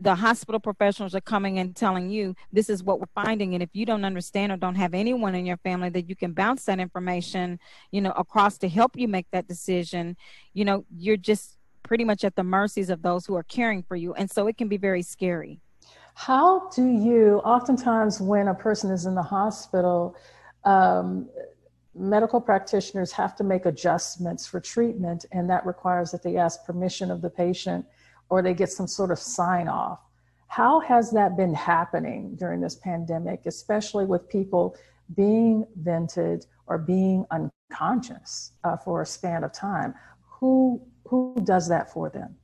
the 0.00 0.14
hospital 0.14 0.60
professionals 0.60 1.14
are 1.14 1.20
coming 1.20 1.58
and 1.58 1.74
telling 1.74 2.10
you 2.10 2.34
this 2.52 2.68
is 2.68 2.82
what 2.82 3.00
we're 3.00 3.06
finding. 3.14 3.54
And 3.54 3.62
if 3.62 3.70
you 3.72 3.86
don't 3.86 4.04
understand 4.04 4.52
or 4.52 4.56
don't 4.56 4.74
have 4.74 4.94
anyone 4.94 5.34
in 5.34 5.46
your 5.46 5.56
family 5.58 5.88
that 5.90 6.08
you 6.08 6.16
can 6.16 6.32
bounce 6.32 6.64
that 6.64 6.80
information 6.80 7.58
you 7.90 8.00
know 8.00 8.12
across 8.12 8.58
to 8.58 8.68
help 8.68 8.96
you 8.96 9.08
make 9.08 9.26
that 9.32 9.46
decision 9.46 10.16
you 10.52 10.64
know 10.64 10.84
you're 10.96 11.16
just 11.16 11.58
pretty 11.82 12.04
much 12.04 12.24
at 12.24 12.34
the 12.34 12.42
mercies 12.42 12.90
of 12.90 13.02
those 13.02 13.26
who 13.26 13.36
are 13.36 13.42
caring 13.44 13.82
for 13.82 13.94
you. 13.94 14.14
And 14.14 14.30
so 14.30 14.46
it 14.48 14.56
can 14.56 14.68
be 14.68 14.78
very 14.78 15.02
scary. 15.02 15.60
How 16.14 16.68
do 16.70 16.86
you 16.86 17.40
oftentimes 17.44 18.20
when 18.20 18.48
a 18.48 18.54
person 18.54 18.90
is 18.90 19.06
in 19.06 19.14
the 19.14 19.22
hospital 19.22 20.16
um, 20.64 21.28
medical 21.94 22.40
practitioners 22.40 23.12
have 23.12 23.36
to 23.36 23.44
make 23.44 23.66
adjustments 23.66 24.46
for 24.46 24.60
treatment 24.60 25.26
and 25.32 25.48
that 25.48 25.64
requires 25.64 26.10
that 26.10 26.22
they 26.22 26.36
ask 26.36 26.64
permission 26.64 27.10
of 27.10 27.22
the 27.22 27.30
patient 27.30 27.84
or 28.28 28.42
they 28.42 28.54
get 28.54 28.70
some 28.70 28.86
sort 28.86 29.10
of 29.10 29.18
sign 29.18 29.68
off. 29.68 30.00
How 30.48 30.80
has 30.80 31.10
that 31.12 31.36
been 31.36 31.54
happening 31.54 32.36
during 32.36 32.60
this 32.60 32.76
pandemic, 32.76 33.46
especially 33.46 34.04
with 34.04 34.28
people 34.28 34.76
being 35.16 35.66
vented 35.76 36.46
or 36.66 36.78
being 36.78 37.26
unconscious 37.30 38.52
uh, 38.62 38.76
for 38.76 39.02
a 39.02 39.06
span 39.06 39.44
of 39.44 39.52
time? 39.52 39.94
Who 40.40 40.80
who 41.06 41.36
does 41.44 41.68
that 41.68 41.92
for 41.92 42.08
them? 42.08 42.36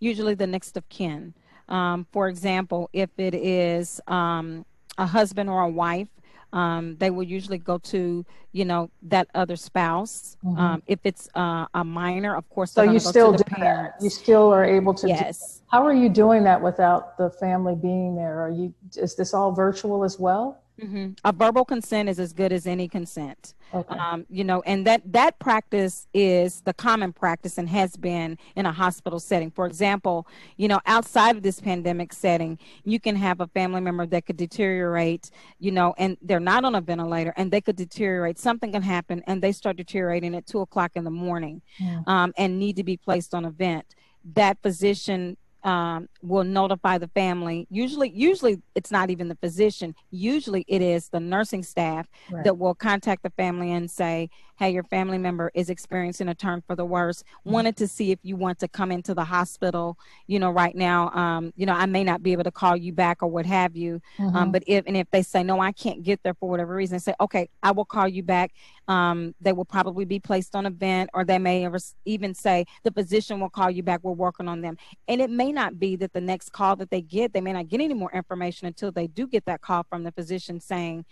Usually, 0.00 0.34
the 0.34 0.46
next 0.46 0.76
of 0.76 0.88
kin. 0.88 1.34
Um, 1.68 2.06
for 2.12 2.28
example, 2.28 2.90
if 2.92 3.10
it 3.18 3.34
is 3.34 4.00
um, 4.06 4.66
a 4.98 5.06
husband 5.06 5.48
or 5.48 5.62
a 5.62 5.68
wife 5.68 6.08
um, 6.54 6.96
they 6.98 7.10
will 7.10 7.24
usually 7.24 7.58
go 7.58 7.76
to 7.78 8.24
you 8.52 8.64
know 8.64 8.88
that 9.02 9.28
other 9.34 9.56
spouse. 9.56 10.36
Mm-hmm. 10.44 10.58
um, 10.58 10.82
if 10.86 11.00
it's 11.04 11.28
uh, 11.34 11.66
a 11.74 11.84
minor 11.84 12.36
of 12.36 12.48
course 12.48 12.72
so 12.72 12.82
you 12.82 13.00
still 13.00 13.32
do 13.32 13.44
parents. 13.44 13.98
that 13.98 14.04
you 14.04 14.10
still 14.10 14.52
are 14.52 14.64
able 14.64 14.94
to 14.94 15.08
yes. 15.08 15.60
How 15.70 15.84
are 15.84 15.92
you 15.92 16.08
doing 16.08 16.44
that 16.44 16.62
without 16.62 17.18
the 17.18 17.30
family 17.30 17.74
being 17.74 18.14
there? 18.14 18.40
Are 18.40 18.50
you 18.50 18.72
is 18.96 19.16
this 19.16 19.34
all 19.34 19.52
virtual 19.52 20.04
as 20.04 20.18
well 20.18 20.63
Mm-hmm. 20.82 21.12
A 21.24 21.32
verbal 21.32 21.64
consent 21.64 22.08
is 22.08 22.18
as 22.18 22.32
good 22.32 22.52
as 22.52 22.66
any 22.66 22.88
consent. 22.88 23.54
Okay. 23.72 23.96
Um, 23.96 24.26
you 24.28 24.42
know, 24.42 24.60
and 24.66 24.84
that 24.86 25.02
that 25.12 25.38
practice 25.38 26.08
is 26.12 26.62
the 26.62 26.74
common 26.74 27.12
practice 27.12 27.58
and 27.58 27.68
has 27.68 27.96
been 27.96 28.38
in 28.56 28.66
a 28.66 28.72
hospital 28.72 29.20
setting. 29.20 29.52
For 29.52 29.66
example, 29.66 30.26
you 30.56 30.66
know, 30.66 30.80
outside 30.86 31.36
of 31.36 31.42
this 31.42 31.60
pandemic 31.60 32.12
setting, 32.12 32.58
you 32.84 32.98
can 32.98 33.14
have 33.14 33.40
a 33.40 33.46
family 33.48 33.80
member 33.80 34.04
that 34.06 34.26
could 34.26 34.36
deteriorate, 34.36 35.30
you 35.60 35.70
know, 35.70 35.94
and 35.96 36.16
they're 36.20 36.40
not 36.40 36.64
on 36.64 36.74
a 36.74 36.80
ventilator, 36.80 37.32
and 37.36 37.52
they 37.52 37.60
could 37.60 37.76
deteriorate. 37.76 38.38
Something 38.38 38.72
can 38.72 38.82
happen, 38.82 39.22
and 39.28 39.40
they 39.40 39.52
start 39.52 39.76
deteriorating 39.76 40.34
at 40.34 40.46
two 40.46 40.60
o'clock 40.60 40.92
in 40.96 41.04
the 41.04 41.10
morning, 41.10 41.62
yeah. 41.78 42.00
um, 42.08 42.32
and 42.36 42.58
need 42.58 42.76
to 42.76 42.84
be 42.84 42.96
placed 42.96 43.32
on 43.32 43.44
a 43.44 43.50
vent. 43.50 43.94
That 44.34 44.58
physician 44.62 45.36
um, 45.64 46.08
will 46.22 46.44
notify 46.44 46.98
the 46.98 47.08
family. 47.08 47.66
Usually, 47.70 48.10
usually 48.10 48.62
it's 48.74 48.90
not 48.90 49.10
even 49.10 49.28
the 49.28 49.36
physician. 49.36 49.94
Usually, 50.10 50.64
it 50.68 50.82
is 50.82 51.08
the 51.08 51.20
nursing 51.20 51.62
staff 51.62 52.06
right. 52.30 52.44
that 52.44 52.58
will 52.58 52.74
contact 52.74 53.22
the 53.22 53.30
family 53.30 53.72
and 53.72 53.90
say, 53.90 54.28
"Hey, 54.56 54.70
your 54.70 54.84
family 54.84 55.18
member 55.18 55.50
is 55.54 55.70
experiencing 55.70 56.28
a 56.28 56.34
turn 56.34 56.62
for 56.66 56.76
the 56.76 56.84
worse. 56.84 57.22
Mm-hmm. 57.22 57.52
Wanted 57.52 57.76
to 57.76 57.88
see 57.88 58.12
if 58.12 58.18
you 58.22 58.36
want 58.36 58.58
to 58.60 58.68
come 58.68 58.92
into 58.92 59.14
the 59.14 59.24
hospital. 59.24 59.98
You 60.26 60.38
know, 60.38 60.50
right 60.50 60.74
now, 60.74 61.10
um, 61.10 61.52
you 61.56 61.66
know, 61.66 61.72
I 61.74 61.86
may 61.86 62.04
not 62.04 62.22
be 62.22 62.32
able 62.32 62.44
to 62.44 62.50
call 62.50 62.76
you 62.76 62.92
back 62.92 63.22
or 63.22 63.28
what 63.28 63.46
have 63.46 63.76
you. 63.76 64.00
Um, 64.18 64.26
mm-hmm. 64.26 64.36
Um, 64.36 64.52
but 64.52 64.64
if 64.66 64.84
and 64.86 64.96
if 64.96 65.10
they 65.10 65.22
say 65.22 65.42
no, 65.42 65.60
I 65.60 65.72
can't 65.72 66.02
get 66.02 66.22
there 66.22 66.34
for 66.34 66.48
whatever 66.48 66.74
reason, 66.74 66.98
say, 67.00 67.14
okay, 67.20 67.48
I 67.62 67.72
will 67.72 67.84
call 67.84 68.08
you 68.08 68.22
back. 68.22 68.52
Um, 68.88 69.34
they 69.40 69.52
will 69.52 69.64
probably 69.64 70.04
be 70.04 70.20
placed 70.20 70.54
on 70.54 70.66
a 70.66 70.70
vent, 70.70 71.10
or 71.14 71.24
they 71.24 71.38
may 71.38 71.68
even 72.04 72.34
say 72.34 72.66
the 72.82 72.90
physician 72.90 73.40
will 73.40 73.50
call 73.50 73.70
you 73.70 73.82
back. 73.82 74.00
We're 74.02 74.12
working 74.12 74.48
on 74.48 74.60
them, 74.60 74.76
and 75.08 75.20
it 75.20 75.30
may 75.30 75.52
not 75.52 75.78
be 75.78 75.96
that 75.96 76.12
the 76.12 76.20
next 76.20 76.52
call 76.52 76.76
that 76.76 76.90
they 76.90 77.00
get, 77.00 77.32
they 77.32 77.40
may 77.40 77.52
not 77.52 77.68
get 77.68 77.80
any 77.80 77.94
more 77.94 78.12
information 78.12 78.66
until 78.66 78.92
they 78.92 79.06
do 79.06 79.26
get 79.26 79.44
that 79.46 79.60
call 79.60 79.84
from 79.84 80.04
the 80.04 80.12
physician 80.12 80.60
saying, 80.60 81.04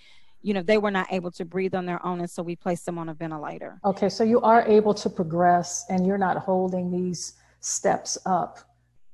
you 0.43 0.55
know, 0.55 0.63
they 0.63 0.79
were 0.79 0.91
not 0.91 1.07
able 1.11 1.31
to 1.33 1.45
breathe 1.45 1.75
on 1.75 1.87
their 1.87 2.05
own, 2.05 2.21
and 2.21 2.31
so 2.31 2.43
we 2.43 2.57
placed 2.57 2.85
them 2.85 2.99
on 2.99 3.09
a 3.09 3.15
ventilator. 3.15 3.79
Okay, 3.85 4.09
so 4.09 4.25
you 4.25 4.41
are 4.41 4.67
able 4.67 4.93
to 4.95 5.09
progress, 5.09 5.85
and 5.89 6.07
you're 6.07 6.19
not 6.19 6.37
holding 6.37 6.91
these 6.91 7.35
steps 7.61 8.19
up 8.27 8.59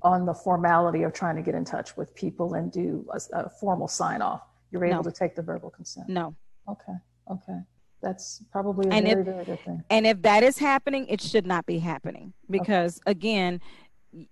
on 0.02 0.24
the 0.24 0.34
formality 0.34 1.02
of 1.02 1.12
trying 1.12 1.36
to 1.36 1.42
get 1.42 1.54
in 1.54 1.64
touch 1.64 1.96
with 1.96 2.14
people 2.14 2.54
and 2.54 2.72
do 2.72 3.06
a, 3.12 3.20
a 3.32 3.48
formal 3.48 3.88
sign 3.88 4.22
off. 4.22 4.42
You're 4.70 4.84
able 4.84 5.02
no. 5.02 5.10
to 5.10 5.12
take 5.12 5.34
the 5.34 5.42
verbal 5.42 5.70
consent. 5.70 6.08
No. 6.08 6.34
Okay. 6.68 6.94
Okay. 7.30 7.58
That's 8.00 8.42
probably 8.52 8.88
a 8.88 8.92
and 8.92 9.06
very, 9.06 9.20
if, 9.20 9.26
very 9.26 9.44
good 9.44 9.60
thing. 9.64 9.82
And 9.90 10.06
if 10.06 10.22
that 10.22 10.42
is 10.42 10.58
happening, 10.58 11.06
it 11.08 11.20
should 11.20 11.46
not 11.46 11.66
be 11.66 11.78
happening 11.78 12.32
because 12.48 13.00
okay. 13.06 13.10
again, 13.10 13.60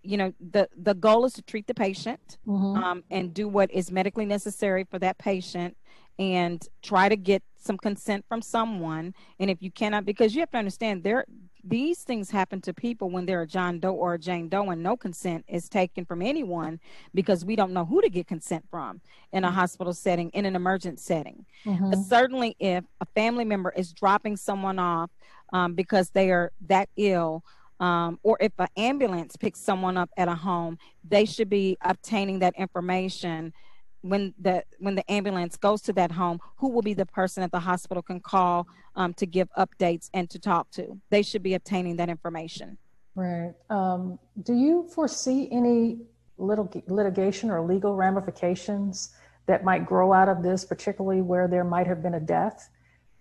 you 0.02 0.16
know 0.16 0.32
the 0.40 0.68
the 0.76 0.94
goal 0.94 1.24
is 1.26 1.34
to 1.34 1.42
treat 1.42 1.66
the 1.66 1.74
patient 1.74 2.38
mm-hmm. 2.46 2.82
um, 2.82 3.04
and 3.10 3.34
do 3.34 3.46
what 3.46 3.70
is 3.70 3.90
medically 3.90 4.24
necessary 4.24 4.84
for 4.84 4.98
that 4.98 5.18
patient 5.18 5.76
and 6.18 6.66
try 6.82 7.08
to 7.08 7.16
get 7.16 7.42
some 7.58 7.76
consent 7.76 8.24
from 8.28 8.40
someone. 8.42 9.14
And 9.38 9.50
if 9.50 9.62
you 9.62 9.70
cannot 9.70 10.04
because 10.04 10.34
you 10.34 10.40
have 10.40 10.50
to 10.52 10.58
understand 10.58 11.02
there 11.02 11.24
these 11.68 12.02
things 12.04 12.30
happen 12.30 12.60
to 12.60 12.72
people 12.72 13.10
when 13.10 13.26
they're 13.26 13.42
a 13.42 13.46
john 13.46 13.80
doe 13.80 13.92
or 13.92 14.14
a 14.14 14.18
jane 14.18 14.48
doe 14.48 14.70
and 14.70 14.84
no 14.84 14.96
consent 14.96 15.44
is 15.48 15.68
taken 15.68 16.04
from 16.04 16.22
anyone 16.22 16.78
because 17.12 17.44
we 17.44 17.56
don't 17.56 17.72
know 17.72 17.84
who 17.84 18.00
to 18.00 18.08
get 18.08 18.28
consent 18.28 18.64
from 18.70 19.00
in 19.32 19.42
a 19.42 19.50
hospital 19.50 19.92
setting 19.92 20.30
in 20.30 20.46
an 20.46 20.54
emergent 20.54 21.00
setting. 21.00 21.44
Mm-hmm. 21.64 21.90
but 21.90 21.98
certainly 21.98 22.54
if 22.60 22.84
a 23.00 23.06
family 23.06 23.44
member 23.44 23.72
is 23.76 23.92
dropping 23.92 24.36
someone 24.36 24.78
off 24.78 25.10
um, 25.52 25.74
because 25.74 26.10
they 26.10 26.30
are 26.30 26.52
that 26.68 26.88
ill 26.96 27.42
um, 27.80 28.18
or 28.22 28.36
if 28.40 28.52
an 28.58 28.68
ambulance 28.76 29.36
picks 29.36 29.60
someone 29.60 29.96
up 29.96 30.10
at 30.16 30.28
a 30.28 30.34
home, 30.34 30.78
they 31.06 31.24
should 31.24 31.50
be 31.50 31.76
obtaining 31.82 32.38
that 32.38 32.54
information 32.56 33.52
when 34.08 34.34
the 34.38 34.64
when 34.78 34.94
the 34.94 35.10
ambulance 35.10 35.56
goes 35.56 35.82
to 35.82 35.92
that 35.94 36.12
home. 36.12 36.40
Who 36.56 36.68
will 36.68 36.82
be 36.82 36.94
the 36.94 37.06
person 37.06 37.42
that 37.42 37.52
the 37.52 37.60
hospital 37.60 38.02
can 38.02 38.20
call 38.20 38.66
um, 38.94 39.14
to 39.14 39.26
give 39.26 39.48
updates 39.56 40.08
and 40.14 40.28
to 40.30 40.38
talk 40.38 40.70
to? 40.72 41.00
They 41.10 41.22
should 41.22 41.42
be 41.42 41.54
obtaining 41.54 41.96
that 41.96 42.08
information. 42.08 42.78
Right. 43.14 43.54
Um, 43.70 44.18
do 44.42 44.54
you 44.54 44.88
foresee 44.94 45.48
any 45.50 46.00
little 46.38 46.70
litigation 46.86 47.50
or 47.50 47.62
legal 47.62 47.94
ramifications 47.94 49.14
that 49.46 49.64
might 49.64 49.86
grow 49.86 50.12
out 50.12 50.28
of 50.28 50.42
this, 50.42 50.64
particularly 50.64 51.22
where 51.22 51.48
there 51.48 51.64
might 51.64 51.86
have 51.86 52.02
been 52.02 52.14
a 52.14 52.20
death? 52.20 52.68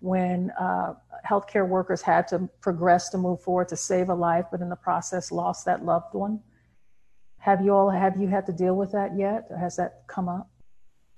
when 0.00 0.50
uh, 0.60 0.94
healthcare 1.28 1.66
workers 1.66 2.02
had 2.02 2.28
to 2.28 2.48
progress 2.60 3.08
to 3.10 3.18
move 3.18 3.40
forward 3.40 3.68
to 3.68 3.76
save 3.76 4.08
a 4.08 4.14
life, 4.14 4.44
but 4.50 4.60
in 4.60 4.68
the 4.68 4.76
process 4.76 5.32
lost 5.32 5.64
that 5.64 5.84
loved 5.84 6.14
one. 6.14 6.40
Have 7.38 7.64
you 7.64 7.72
all 7.72 7.90
have 7.90 8.16
you 8.16 8.28
had 8.28 8.46
to 8.46 8.52
deal 8.52 8.76
with 8.76 8.92
that 8.92 9.16
yet? 9.16 9.48
Has 9.58 9.76
that 9.76 10.02
come 10.08 10.28
up? 10.28 10.48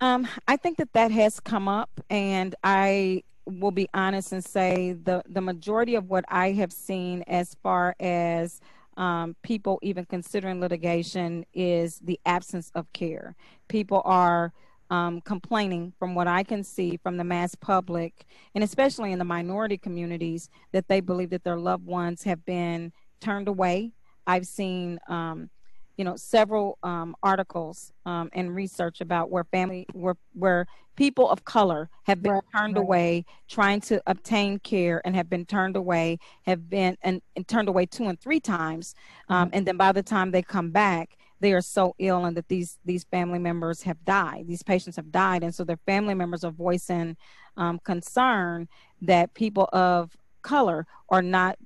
Um, 0.01 0.29
I 0.47 0.57
think 0.57 0.79
that 0.79 0.93
that 0.93 1.11
has 1.11 1.41
come 1.41 1.69
up, 1.69 1.91
and 2.09 2.55
I 2.63 3.25
will 3.47 3.71
be 3.73 3.89
honest 3.95 4.33
and 4.33 4.45
say 4.45 4.93
the 4.93 5.23
the 5.29 5.41
majority 5.41 5.95
of 5.97 6.09
what 6.09 6.25
I 6.29 6.53
have 6.53 6.73
seen 6.73 7.25
as 7.27 7.57
far 7.63 7.97
as 7.99 8.61
um, 8.97 9.35
people 9.43 9.79
even 9.83 10.05
considering 10.05 10.61
litigation 10.61 11.45
is 11.55 11.99
the 12.01 12.21
absence 12.27 12.71
of 12.75 12.93
care. 12.93 13.35
People 13.69 14.03
are 14.05 14.53
um, 14.91 15.21
complaining, 15.21 15.93
from 15.99 16.15
what 16.15 16.27
I 16.27 16.43
can 16.45 16.63
see 16.63 16.97
from 17.03 17.17
the 17.17 17.25
mass 17.25 17.55
public, 17.55 18.25
and 18.55 18.63
especially 18.63 19.13
in 19.13 19.19
the 19.19 19.25
minority 19.25 19.79
communities, 19.79 20.49
that 20.73 20.89
they 20.89 21.01
believe 21.01 21.31
that 21.31 21.45
their 21.45 21.59
loved 21.59 21.87
ones 21.87 22.23
have 22.23 22.45
been 22.45 22.93
turned 23.21 23.49
away. 23.49 23.93
I've 24.27 24.47
seen, 24.47 24.99
um, 25.09 25.51
you 25.99 26.05
know, 26.05 26.17
several 26.17 26.79
um, 26.85 27.15
articles 27.23 27.93
um, 28.07 28.31
and 28.33 28.55
research 28.55 29.01
about 29.01 29.31
where 29.31 29.45
family, 29.45 29.85
where 29.93 30.17
where 30.33 30.67
people 30.97 31.29
of 31.29 31.45
color 31.45 31.91
have 32.05 32.23
been 32.23 32.33
right, 32.33 32.43
turned 32.57 32.77
right. 32.77 32.83
away 32.83 33.25
trying 33.49 33.81
to 33.81 34.01
obtain 34.07 34.61
care 34.61 35.03
and 35.05 35.15
have 35.17 35.29
been 35.29 35.45
turned 35.45 35.77
away, 35.77 36.19
have 36.43 36.71
been 36.71 36.97
and, 37.03 37.21
and 37.35 37.47
turned 37.49 37.69
away 37.69 37.85
two 37.85 38.05
and 38.05 38.19
three 38.21 38.39
times, 38.39 38.95
um, 39.29 39.49
mm-hmm. 39.49 39.57
and 39.57 39.67
then 39.67 39.77
by 39.77 39.91
the 39.91 40.03
time 40.03 40.31
they 40.31 40.41
come 40.41 40.71
back, 40.71 41.19
they 41.41 41.53
are 41.53 41.61
so 41.61 41.97
ill 41.99 42.25
and 42.25 42.37
that 42.37 42.49
these 42.49 42.79
these 42.85 43.03
family 43.05 43.39
members 43.39 43.83
have 43.83 44.05
died 44.05 44.45
these 44.49 44.63
patients 44.63 44.97
have 44.97 45.13
died 45.13 45.45
and 45.45 45.55
so 45.55 45.63
their 45.63 45.79
family 45.87 46.15
members 46.15 46.43
are 46.43 46.51
voicing 46.51 47.17
um, 47.57 47.79
concern 47.85 48.67
that 49.01 49.33
people 49.35 49.69
of 49.73 50.17
color 50.43 50.85
are 51.11 51.23
not 51.23 51.57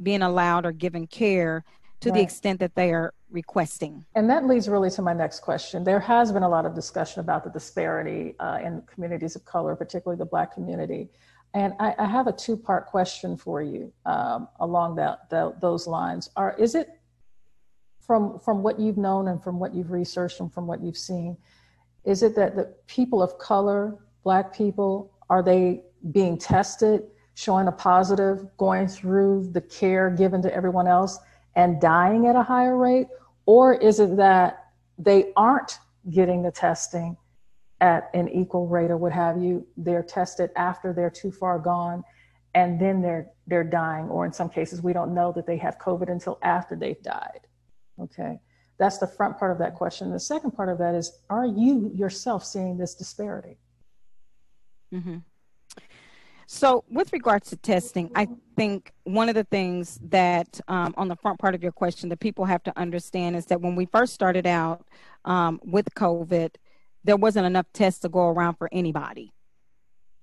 being 0.00 0.22
allowed 0.22 0.64
or 0.64 0.70
given 0.70 1.06
care 1.08 1.64
to 2.06 2.12
right. 2.12 2.18
the 2.18 2.22
extent 2.22 2.60
that 2.60 2.74
they 2.74 2.92
are 2.92 3.12
requesting. 3.30 4.04
And 4.14 4.30
that 4.30 4.46
leads 4.46 4.68
really 4.68 4.90
to 4.90 5.02
my 5.02 5.12
next 5.12 5.40
question. 5.40 5.84
There 5.84 6.00
has 6.00 6.32
been 6.32 6.42
a 6.42 6.48
lot 6.48 6.64
of 6.64 6.74
discussion 6.74 7.20
about 7.20 7.44
the 7.44 7.50
disparity 7.50 8.34
uh, 8.38 8.58
in 8.64 8.82
communities 8.82 9.36
of 9.36 9.44
color, 9.44 9.74
particularly 9.76 10.18
the 10.18 10.26
Black 10.26 10.54
community. 10.54 11.08
And 11.54 11.74
I, 11.80 11.94
I 11.98 12.06
have 12.06 12.26
a 12.26 12.32
two 12.32 12.56
part 12.56 12.86
question 12.86 13.36
for 13.36 13.62
you 13.62 13.92
um, 14.04 14.48
along 14.60 14.96
that, 14.96 15.28
that, 15.30 15.60
those 15.60 15.86
lines. 15.86 16.30
Are, 16.36 16.54
is 16.58 16.74
it 16.74 16.88
from 18.06 18.38
from 18.38 18.62
what 18.62 18.78
you've 18.78 18.96
known 18.96 19.28
and 19.28 19.42
from 19.42 19.58
what 19.58 19.74
you've 19.74 19.90
researched 19.90 20.40
and 20.40 20.52
from 20.52 20.66
what 20.66 20.80
you've 20.80 20.96
seen 20.96 21.36
is 22.04 22.22
it 22.22 22.36
that 22.36 22.54
the 22.54 22.72
people 22.86 23.22
of 23.22 23.36
color 23.38 23.96
black 24.22 24.54
people 24.54 25.12
are 25.28 25.42
they 25.42 25.82
being 26.12 26.38
tested 26.38 27.02
showing 27.34 27.66
a 27.66 27.72
positive 27.72 28.46
going 28.56 28.86
through 28.86 29.48
the 29.52 29.60
care 29.60 30.08
given 30.08 30.40
to 30.40 30.54
everyone 30.54 30.86
else 30.86 31.18
and 31.56 31.80
dying 31.80 32.26
at 32.26 32.36
a 32.36 32.42
higher 32.42 32.76
rate 32.76 33.08
or 33.46 33.74
is 33.74 33.98
it 33.98 34.16
that 34.16 34.66
they 34.98 35.32
aren't 35.36 35.78
getting 36.10 36.42
the 36.42 36.50
testing 36.50 37.16
at 37.80 38.08
an 38.14 38.28
equal 38.28 38.68
rate 38.68 38.90
or 38.90 38.96
what 38.96 39.12
have 39.12 39.42
you 39.42 39.66
they're 39.76 40.02
tested 40.02 40.50
after 40.56 40.92
they're 40.92 41.10
too 41.10 41.32
far 41.32 41.58
gone 41.58 42.04
and 42.54 42.80
then 42.80 43.02
they're 43.02 43.26
they're 43.48 43.64
dying 43.64 44.06
or 44.08 44.24
in 44.24 44.32
some 44.32 44.48
cases 44.48 44.80
we 44.80 44.92
don't 44.92 45.12
know 45.12 45.32
that 45.32 45.46
they 45.46 45.56
have 45.56 45.76
covid 45.78 46.08
until 46.10 46.38
after 46.42 46.76
they've 46.76 47.02
died 47.02 47.40
Okay. 48.00 48.40
That's 48.78 48.98
the 48.98 49.06
front 49.06 49.38
part 49.38 49.52
of 49.52 49.58
that 49.58 49.74
question. 49.74 50.10
The 50.10 50.20
second 50.20 50.52
part 50.52 50.68
of 50.68 50.78
that 50.78 50.94
is 50.94 51.20
Are 51.30 51.46
you 51.46 51.90
yourself 51.94 52.44
seeing 52.44 52.76
this 52.76 52.94
disparity? 52.94 53.58
Mm-hmm. 54.92 55.18
So, 56.48 56.84
with 56.88 57.12
regards 57.12 57.50
to 57.50 57.56
testing, 57.56 58.10
I 58.14 58.28
think 58.56 58.92
one 59.02 59.28
of 59.28 59.34
the 59.34 59.44
things 59.44 59.98
that 60.10 60.60
um, 60.68 60.94
on 60.96 61.08
the 61.08 61.16
front 61.16 61.40
part 61.40 61.56
of 61.56 61.62
your 61.62 61.72
question 61.72 62.08
that 62.10 62.20
people 62.20 62.44
have 62.44 62.62
to 62.64 62.78
understand 62.78 63.34
is 63.34 63.46
that 63.46 63.60
when 63.60 63.74
we 63.74 63.86
first 63.86 64.14
started 64.14 64.46
out 64.46 64.86
um, 65.24 65.60
with 65.64 65.92
COVID, 65.96 66.54
there 67.02 67.16
wasn't 67.16 67.46
enough 67.46 67.66
tests 67.72 68.00
to 68.00 68.08
go 68.08 68.28
around 68.28 68.54
for 68.54 68.68
anybody. 68.70 69.32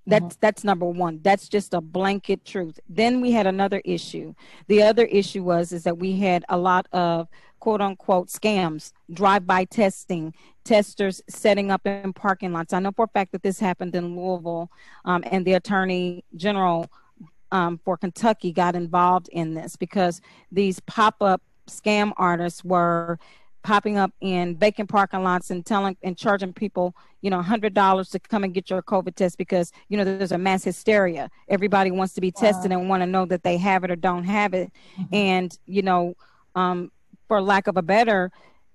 That's 0.06 0.24
mm-hmm. 0.24 0.38
that's 0.40 0.64
number 0.64 0.86
one. 0.86 1.20
That's 1.22 1.48
just 1.48 1.74
a 1.74 1.80
blanket 1.80 2.44
truth. 2.44 2.78
Then 2.88 3.20
we 3.20 3.32
had 3.32 3.46
another 3.46 3.80
issue. 3.84 4.34
The 4.68 4.82
other 4.82 5.04
issue 5.04 5.42
was 5.42 5.72
is 5.72 5.84
that 5.84 5.98
we 5.98 6.18
had 6.18 6.44
a 6.48 6.58
lot 6.58 6.86
of 6.92 7.28
quote 7.60 7.80
unquote 7.80 8.28
scams, 8.28 8.92
drive 9.12 9.46
by 9.46 9.64
testing, 9.64 10.34
testers 10.64 11.22
setting 11.28 11.70
up 11.70 11.86
in 11.86 12.12
parking 12.12 12.52
lots. 12.52 12.74
I 12.74 12.80
know 12.80 12.92
for 12.92 13.06
a 13.06 13.08
fact 13.08 13.32
that 13.32 13.42
this 13.42 13.58
happened 13.58 13.94
in 13.94 14.16
Louisville, 14.16 14.70
um, 15.06 15.24
and 15.30 15.46
the 15.46 15.54
attorney 15.54 16.24
general 16.36 16.90
um, 17.52 17.80
for 17.84 17.96
Kentucky 17.96 18.52
got 18.52 18.74
involved 18.74 19.28
in 19.28 19.54
this 19.54 19.76
because 19.76 20.20
these 20.52 20.80
pop 20.80 21.22
up 21.22 21.40
scam 21.66 22.12
artists 22.18 22.62
were 22.62 23.18
popping 23.64 23.96
up 23.96 24.12
in 24.20 24.56
vacant 24.56 24.88
parking 24.88 25.24
lots 25.24 25.50
and 25.50 25.66
telling 25.66 25.96
and 26.02 26.16
charging 26.16 26.52
people, 26.52 26.94
you 27.22 27.30
know, 27.30 27.42
hundred 27.42 27.74
dollars 27.74 28.10
to 28.10 28.20
come 28.20 28.44
and 28.44 28.54
get 28.54 28.70
your 28.70 28.82
COVID 28.82 29.16
test 29.16 29.38
because 29.38 29.72
you 29.88 29.96
know 29.96 30.04
there's 30.04 30.30
a 30.30 30.38
mass 30.38 30.62
hysteria. 30.62 31.28
Everybody 31.48 31.90
wants 31.90 32.14
to 32.14 32.20
be 32.20 32.30
tested 32.30 32.70
and 32.70 32.88
want 32.88 33.02
to 33.02 33.06
know 33.06 33.24
that 33.24 33.42
they 33.42 33.56
have 33.56 33.82
it 33.82 33.90
or 33.90 33.96
don't 33.96 34.24
have 34.24 34.54
it, 34.54 34.70
mm-hmm. 34.96 35.14
and 35.14 35.58
you 35.66 35.82
know, 35.82 36.14
um, 36.54 36.92
for 37.26 37.40
lack 37.42 37.66
of 37.66 37.76
a 37.76 37.82
better 37.82 38.30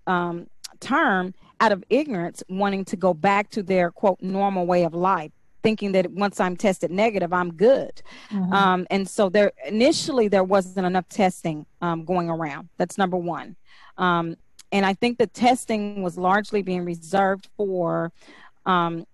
um, 0.08 0.48
term, 0.82 1.34
out 1.62 1.72
of 1.72 1.84
ignorance, 1.90 2.44
wanting 2.50 2.84
to 2.86 2.98
go 2.98 3.14
back 3.14 3.50
to 3.52 3.64
their 3.64 3.92
quote 3.92 4.20
normal 4.22 4.66
way 4.66 4.84
of 4.86 4.96
life, 4.96 5.32
thinking 5.62 5.92
that 5.92 6.12
once 6.12 6.40
I'm 6.40 6.58
tested 6.58 6.90
negative, 6.90 7.32
I'm 7.32 7.54
good. 7.54 8.02
Mm-hmm. 8.32 8.52
Um, 8.52 8.88
and 8.90 9.08
so 9.08 9.30
there 9.30 9.52
initially 9.68 10.30
there 10.30 10.44
wasn't 10.44 10.88
enough 10.88 11.08
testing 11.10 11.68
um, 11.80 12.06
going 12.06 12.28
around. 12.28 12.70
That's 12.78 12.98
number 12.98 13.18
one. 13.18 13.56
Um, 13.98 14.36
and 14.72 14.86
I 14.86 14.94
think 14.94 15.18
the 15.18 15.28
testing 15.28 16.02
was 16.02 16.18
largely 16.18 16.62
being 16.62 16.86
reserved 16.86 17.50
for 17.58 18.12
um, 18.66 19.06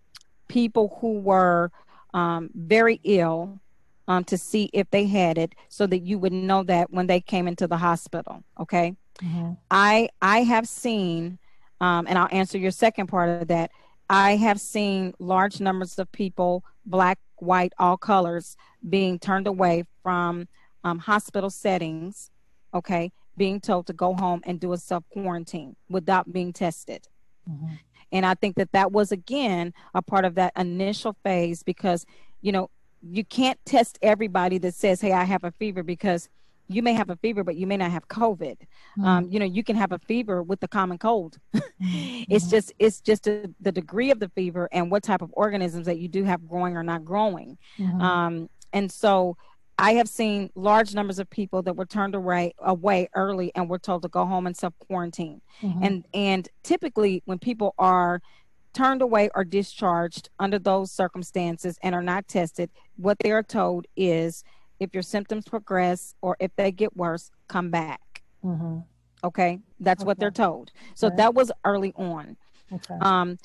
people 0.48 0.98
who 1.00 1.20
were 1.20 1.72
um, 2.14 2.50
very 2.54 3.00
ill 3.04 3.60
um, 4.08 4.24
to 4.26 4.38
see 4.38 4.70
if 4.74 4.90
they 4.92 5.06
had 5.06 5.38
it 5.38 5.54
so 5.70 5.88
that 5.88 6.00
you 6.00 6.20
would 6.20 6.34
know 6.34 6.64
that 6.64 6.92
when 6.92 7.08
they 7.08 7.20
came 7.20 7.48
into 7.48 7.68
the 7.68 7.78
hospital 7.78 8.44
okay 8.60 8.96
Mm-hmm. 9.24 9.52
I 9.72 10.10
I 10.22 10.40
have 10.44 10.68
seen, 10.68 11.40
um, 11.80 12.06
and 12.08 12.18
I'll 12.18 12.30
answer 12.32 12.58
your 12.58 12.72
second 12.72 13.08
part 13.08 13.42
of 13.42 13.48
that. 13.48 13.72
I 14.10 14.36
have 14.36 14.60
seen 14.60 15.14
large 15.20 15.60
numbers 15.60 15.98
of 15.98 16.12
people, 16.12 16.64
black, 16.86 17.18
white, 17.38 17.74
all 17.80 17.98
colors, 17.98 18.56
being 18.88 19.18
turned 19.18 19.48
away 19.48 19.86
from 20.04 20.48
um, 20.84 21.00
hospital 21.00 21.50
settings. 21.50 22.30
Okay, 22.74 23.12
being 23.38 23.60
told 23.60 23.88
to 23.88 23.94
go 23.94 24.14
home 24.14 24.42
and 24.46 24.60
do 24.60 24.74
a 24.74 24.78
self 24.78 25.04
quarantine 25.10 25.76
without 25.90 26.32
being 26.32 26.54
tested. 26.54 27.08
Mm-hmm. 27.50 27.76
And 28.12 28.26
I 28.26 28.34
think 28.36 28.56
that 28.56 28.72
that 28.72 28.92
was 28.92 29.12
again 29.12 29.74
a 29.94 30.02
part 30.02 30.26
of 30.26 30.36
that 30.36 30.54
initial 30.58 31.16
phase 31.24 31.64
because 31.64 32.06
you 32.42 32.52
know 32.52 32.70
you 33.02 33.24
can't 33.24 33.60
test 33.66 34.00
everybody 34.02 34.58
that 34.60 34.74
says, 34.74 35.02
"Hey, 35.02 35.12
I 35.12 35.24
have 35.24 35.44
a 35.44 35.52
fever," 35.52 35.84
because 35.84 36.30
you 36.68 36.82
may 36.82 36.94
have 36.94 37.10
a 37.10 37.16
fever, 37.18 37.44
but 37.44 37.56
you 37.56 37.68
may 37.68 37.78
not 37.78 37.92
have 37.92 38.08
COVID. 38.08 38.58
Mm-hmm. 38.58 39.06
Um, 39.06 39.30
you 39.30 39.40
know, 39.40 39.46
you 39.46 39.64
can 39.64 39.76
have 39.76 39.92
a 39.92 40.00
fever 40.00 40.42
with 40.42 40.60
the 40.60 40.68
common 40.68 40.98
cold. 40.98 41.38
mm-hmm. 41.56 42.24
It's 42.30 42.50
just 42.50 42.74
it's 42.80 43.02
just 43.02 43.28
a, 43.28 43.54
the 43.60 43.72
degree 43.72 44.12
of 44.12 44.20
the 44.20 44.30
fever 44.30 44.70
and 44.72 44.90
what 44.90 45.04
type 45.04 45.22
of 45.22 45.30
organisms 45.34 45.86
that 45.86 46.00
you 46.00 46.08
do 46.08 46.24
have 46.24 46.48
growing 46.48 46.76
or 46.76 46.84
not 46.84 47.06
growing. 47.06 47.58
Mm-hmm. 47.78 48.02
Um, 48.02 48.50
and 48.74 48.92
so 48.92 49.38
I 49.78 49.94
have 49.96 50.08
seen 50.08 50.50
large 50.56 50.94
numbers 50.94 51.20
of 51.20 51.30
people 51.30 51.62
that 51.64 51.76
were 51.76 51.86
turned 51.86 52.16
away 52.16 52.54
away 52.60 53.10
early 53.14 53.52
and 53.56 53.70
were 53.70 53.80
told 53.80 54.04
to 54.04 54.08
go 54.08 54.26
home 54.26 54.48
and 54.48 54.56
self 54.56 54.74
quarantine. 54.88 55.42
Mm-hmm. 55.62 55.84
And 55.84 56.06
and 56.14 56.50
typically 56.64 57.22
when 57.26 57.40
people 57.40 57.76
are 57.78 58.22
turned 58.74 59.02
away 59.02 59.30
or 59.36 59.44
discharged 59.44 60.30
under 60.40 60.60
those 60.60 60.92
circumstances 60.92 61.78
and 61.82 61.96
are 61.96 62.04
not 62.04 62.28
tested, 62.28 62.70
what 62.98 63.18
they 63.20 63.32
are 63.32 63.44
told 63.44 63.86
is 63.96 64.44
if 64.80 64.94
your 64.94 65.04
symptoms 65.04 65.46
progress 65.46 66.16
or 66.22 66.36
if 66.40 66.52
they 66.56 66.72
get 66.72 66.96
worse, 66.96 67.32
come 67.48 67.70
back. 67.70 68.22
Mm-hmm. 68.44 68.80
Okay, 69.24 69.60
that's 69.80 70.02
okay. 70.02 70.08
what 70.08 70.20
they're 70.20 70.32
told. 70.32 70.72
So 70.94 71.10
that 71.10 71.34
was 71.34 71.52
early 71.64 71.94
on. 71.96 72.38
Okay. 72.72 72.96
Um, 73.02 73.38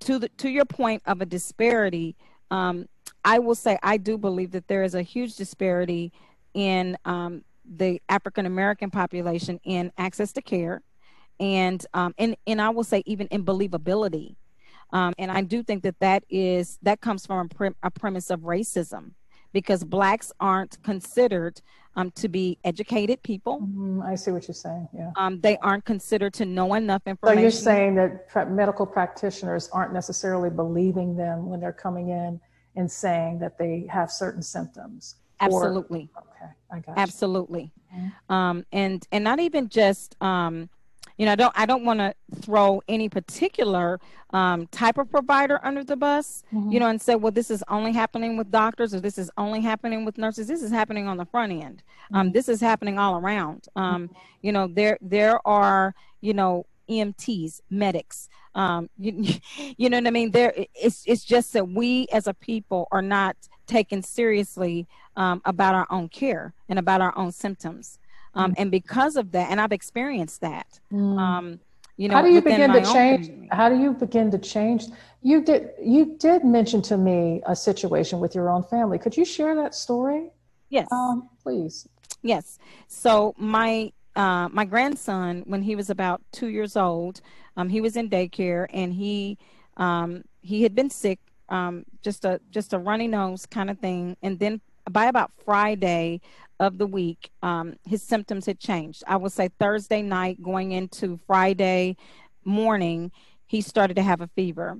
to 0.00 0.18
the 0.18 0.28
to 0.28 0.48
your 0.48 0.64
point 0.64 1.02
of 1.06 1.20
a 1.20 1.26
disparity, 1.26 2.16
um, 2.50 2.88
I 3.24 3.38
will 3.38 3.54
say 3.54 3.78
I 3.82 3.96
do 3.96 4.18
believe 4.18 4.52
that 4.52 4.68
there 4.68 4.82
is 4.82 4.94
a 4.94 5.02
huge 5.02 5.36
disparity 5.36 6.12
in 6.54 6.96
um, 7.04 7.42
the 7.64 8.00
African 8.08 8.46
American 8.46 8.90
population 8.90 9.60
in 9.64 9.92
access 9.98 10.32
to 10.32 10.42
care, 10.42 10.82
and 11.40 11.84
um, 11.94 12.14
and 12.18 12.36
and 12.46 12.60
I 12.60 12.70
will 12.70 12.84
say 12.84 13.02
even 13.06 13.26
in 13.28 13.44
believability. 13.44 14.36
Um, 14.92 15.14
and 15.18 15.32
I 15.32 15.42
do 15.42 15.64
think 15.64 15.82
that 15.82 15.98
that 15.98 16.24
is 16.30 16.78
that 16.82 17.00
comes 17.00 17.26
from 17.26 17.46
a, 17.46 17.48
pre- 17.54 17.70
a 17.82 17.90
premise 17.90 18.30
of 18.30 18.40
racism 18.40 19.12
because 19.52 19.82
blacks 19.82 20.32
aren't 20.38 20.80
considered 20.82 21.60
um, 21.96 22.10
to 22.12 22.28
be 22.28 22.58
educated 22.62 23.22
people. 23.22 23.60
Mm-hmm. 23.60 24.02
I 24.02 24.14
see 24.14 24.30
what 24.30 24.46
you're 24.46 24.54
saying. 24.54 24.88
Yeah. 24.94 25.10
Um, 25.16 25.40
they 25.40 25.56
aren't 25.58 25.84
considered 25.84 26.34
to 26.34 26.44
know 26.44 26.74
enough 26.74 27.02
information. 27.06 27.38
So 27.38 27.42
you're 27.42 27.50
saying 27.50 27.94
that 27.96 28.52
medical 28.52 28.86
practitioners 28.86 29.68
aren't 29.72 29.92
necessarily 29.92 30.50
believing 30.50 31.16
them 31.16 31.48
when 31.48 31.58
they're 31.58 31.72
coming 31.72 32.10
in 32.10 32.40
and 32.76 32.90
saying 32.90 33.38
that 33.40 33.58
they 33.58 33.86
have 33.90 34.10
certain 34.10 34.42
symptoms. 34.42 35.16
Absolutely. 35.40 36.08
Or, 36.14 36.22
okay, 36.22 36.52
I 36.70 36.80
got. 36.80 36.98
Absolutely. 36.98 37.72
Mm-hmm. 37.94 38.32
Um, 38.32 38.66
and 38.72 39.06
and 39.12 39.24
not 39.24 39.40
even 39.40 39.68
just 39.68 40.20
um, 40.22 40.68
you 41.18 41.24
know, 41.24 41.32
I 41.32 41.36
don't 41.36 41.52
I 41.56 41.66
don't 41.66 41.84
want 41.84 42.00
to 42.00 42.14
throw 42.40 42.82
any 42.88 43.08
particular 43.08 44.00
um, 44.30 44.66
type 44.68 44.98
of 44.98 45.10
provider 45.10 45.58
under 45.62 45.82
the 45.82 45.96
bus, 45.96 46.42
mm-hmm. 46.52 46.70
you 46.70 46.80
know, 46.80 46.88
and 46.88 47.00
say, 47.00 47.14
well, 47.14 47.32
this 47.32 47.50
is 47.50 47.64
only 47.68 47.92
happening 47.92 48.36
with 48.36 48.50
doctors 48.50 48.94
or 48.94 49.00
this 49.00 49.16
is 49.16 49.30
only 49.38 49.60
happening 49.60 50.04
with 50.04 50.18
nurses. 50.18 50.46
This 50.46 50.62
is 50.62 50.70
happening 50.70 51.08
on 51.08 51.16
the 51.16 51.24
front 51.24 51.52
end. 51.52 51.82
Um, 52.12 52.26
mm-hmm. 52.26 52.32
this 52.34 52.48
is 52.48 52.60
happening 52.60 52.98
all 52.98 53.16
around. 53.16 53.66
Um, 53.76 54.08
mm-hmm. 54.08 54.18
you 54.42 54.52
know, 54.52 54.66
there 54.66 54.98
there 55.00 55.46
are 55.46 55.94
you 56.20 56.34
know 56.34 56.66
EMTs, 56.88 57.62
medics. 57.70 58.28
Um, 58.56 58.90
you, 58.98 59.34
you 59.76 59.88
know 59.88 59.98
what 59.98 60.06
I 60.08 60.10
mean? 60.10 60.32
There, 60.32 60.52
it's 60.74 61.04
it's 61.06 61.24
just 61.24 61.52
that 61.52 61.68
we 61.68 62.08
as 62.12 62.26
a 62.26 62.34
people 62.34 62.88
are 62.90 63.02
not 63.02 63.36
taken 63.66 64.02
seriously 64.02 64.88
um, 65.16 65.40
about 65.44 65.74
our 65.74 65.86
own 65.90 66.08
care 66.08 66.54
and 66.68 66.78
about 66.78 67.00
our 67.00 67.16
own 67.16 67.30
symptoms. 67.30 67.98
Um, 68.34 68.54
and 68.58 68.70
because 68.70 69.16
of 69.16 69.32
that, 69.32 69.50
and 69.50 69.58
I've 69.58 69.72
experienced 69.72 70.42
that. 70.42 70.78
Mm. 70.92 71.18
Um, 71.18 71.60
you 71.96 72.08
know, 72.08 72.16
how 72.16 72.22
do 72.22 72.30
you 72.30 72.42
begin 72.42 72.70
to 72.70 72.82
change? 72.82 73.26
Community. 73.26 73.48
How 73.50 73.70
do 73.70 73.78
you 73.78 73.92
begin 73.92 74.30
to 74.30 74.38
change? 74.38 74.84
You 75.22 75.42
did 75.42 75.70
you 75.82 76.16
did 76.18 76.44
mention 76.44 76.82
to 76.82 76.98
me 76.98 77.40
a 77.46 77.56
situation 77.56 78.20
with 78.20 78.34
your 78.34 78.50
own 78.50 78.62
family. 78.62 78.98
Could 78.98 79.16
you 79.16 79.24
share 79.24 79.54
that 79.54 79.74
story? 79.74 80.28
Yes, 80.68 80.88
um, 80.92 81.30
please. 81.42 81.88
Yes. 82.22 82.58
So 82.88 83.34
my 83.38 83.92
uh, 84.14 84.48
my 84.50 84.66
grandson, 84.66 85.42
when 85.46 85.62
he 85.62 85.74
was 85.74 85.88
about 85.88 86.20
two 86.32 86.48
years 86.48 86.76
old, 86.76 87.22
um, 87.56 87.68
he 87.68 87.80
was 87.80 87.96
in 87.96 88.08
daycare 88.08 88.66
and 88.72 88.92
he 88.92 89.38
um, 89.76 90.24
he 90.40 90.62
had 90.62 90.74
been 90.74 90.90
sick, 90.90 91.18
um, 91.48 91.84
just 92.02 92.24
a 92.24 92.40
just 92.50 92.72
a 92.72 92.78
runny 92.78 93.08
nose 93.08 93.46
kind 93.46 93.70
of 93.70 93.78
thing, 93.78 94.16
and 94.22 94.38
then 94.38 94.60
by 94.90 95.06
about 95.06 95.32
Friday 95.44 96.20
of 96.60 96.78
the 96.78 96.86
week, 96.86 97.30
um, 97.42 97.74
his 97.84 98.02
symptoms 98.02 98.46
had 98.46 98.58
changed. 98.58 99.02
I 99.06 99.16
would 99.16 99.32
say 99.32 99.50
Thursday 99.58 100.02
night 100.02 100.42
going 100.42 100.72
into 100.72 101.18
Friday 101.26 101.96
morning, 102.44 103.10
he 103.46 103.60
started 103.60 103.94
to 103.94 104.02
have 104.02 104.20
a 104.20 104.28
fever. 104.28 104.78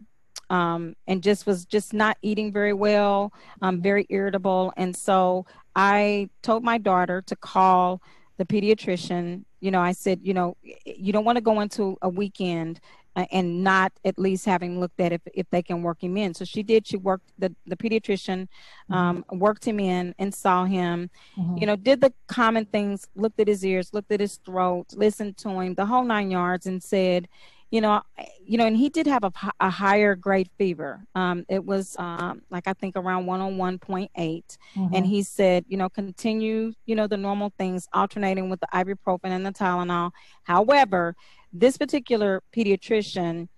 Um, 0.49 0.95
and 1.09 1.25
just 1.25 1.45
was 1.45 1.65
just 1.65 1.93
not 1.93 2.19
eating 2.23 2.53
very 2.53 2.73
well, 2.73 3.33
um, 3.63 3.83
very 3.83 4.07
irritable. 4.11 4.73
And 4.77 4.95
so 4.95 5.45
I 5.75 6.31
told 6.43 6.63
my 6.63 6.79
daughter 6.79 7.21
to 7.23 7.35
call 7.35 8.01
the 8.37 8.45
pediatrician. 8.45 9.45
You 9.61 9.71
know, 9.71 9.81
I 9.81 9.93
said, 9.93 10.21
you 10.23 10.35
know, 10.35 10.57
you 10.85 11.13
don't 11.13 11.25
want 11.25 11.37
to 11.37 11.43
go 11.43 11.61
into 11.61 11.97
a 12.03 12.09
weekend 12.09 12.81
uh, 13.17 13.25
and 13.33 13.65
not 13.65 13.93
at 14.05 14.19
least 14.19 14.45
having 14.45 14.79
looked 14.79 15.01
at 15.01 15.13
if, 15.13 15.23
if 15.35 15.49
they 15.51 15.63
can 15.63 15.83
work 15.83 16.03
him 16.03 16.17
in. 16.17 16.35
So 16.35 16.45
she 16.45 16.63
did. 16.63 16.87
She 16.87 16.99
worked 16.99 17.33
the 17.39 17.55
the 17.67 17.77
pediatrician, 17.77 18.49
mm-hmm. 18.91 18.95
um, 18.95 19.25
worked 19.31 19.65
him 19.65 19.81
in 19.81 20.15
and 20.19 20.33
saw 20.35 20.65
him. 20.65 21.11
Mm-hmm. 21.37 21.57
You 21.57 21.67
know, 21.67 21.77
did 21.77 22.01
the 22.01 22.13
common 22.27 22.67
things, 22.67 23.09
looked 23.17 23.41
at 23.41 23.49
his 23.49 23.65
ears, 23.65 23.95
looked 23.95 24.13
at 24.13 24.21
his 24.21 24.37
throat, 24.45 24.87
listened 24.95 25.39
to 25.39 25.49
him, 25.61 25.75
the 25.75 25.87
whole 25.87 26.05
nine 26.05 26.31
yards, 26.31 26.67
and 26.67 26.83
said, 26.83 27.27
you 27.71 27.81
know, 27.81 28.01
you 28.45 28.59
know, 28.59 28.67
and 28.67 28.77
he 28.77 28.89
did 28.89 29.07
have 29.07 29.25
a, 29.25 29.33
a 29.59 29.71
higher 29.71 30.15
grade 30.15 30.49
fever. 30.57 31.05
Um, 31.15 31.45
it 31.49 31.65
was 31.65 31.97
um, 31.99 32.43
like 32.49 32.69
I 32.69 32.73
think 32.73 32.97
around 32.97 33.27
101.8, 33.27 34.09
mm-hmm. 34.15 34.95
and 34.95 35.07
he 35.07 35.23
said, 35.23 35.65
you 35.69 35.77
know, 35.77 35.89
continue, 35.89 36.73
you 36.87 36.95
know, 36.95 37.07
the 37.07 37.17
normal 37.17 37.53
things, 37.59 37.89
alternating 37.93 38.49
with 38.49 38.61
the 38.61 38.69
ibuprofen 38.73 39.31
and 39.31 39.45
the 39.45 39.53
Tylenol. 39.53 40.13
However, 40.45 41.17
this 41.53 41.77
particular 41.77 42.43
pediatrician, 42.55 43.49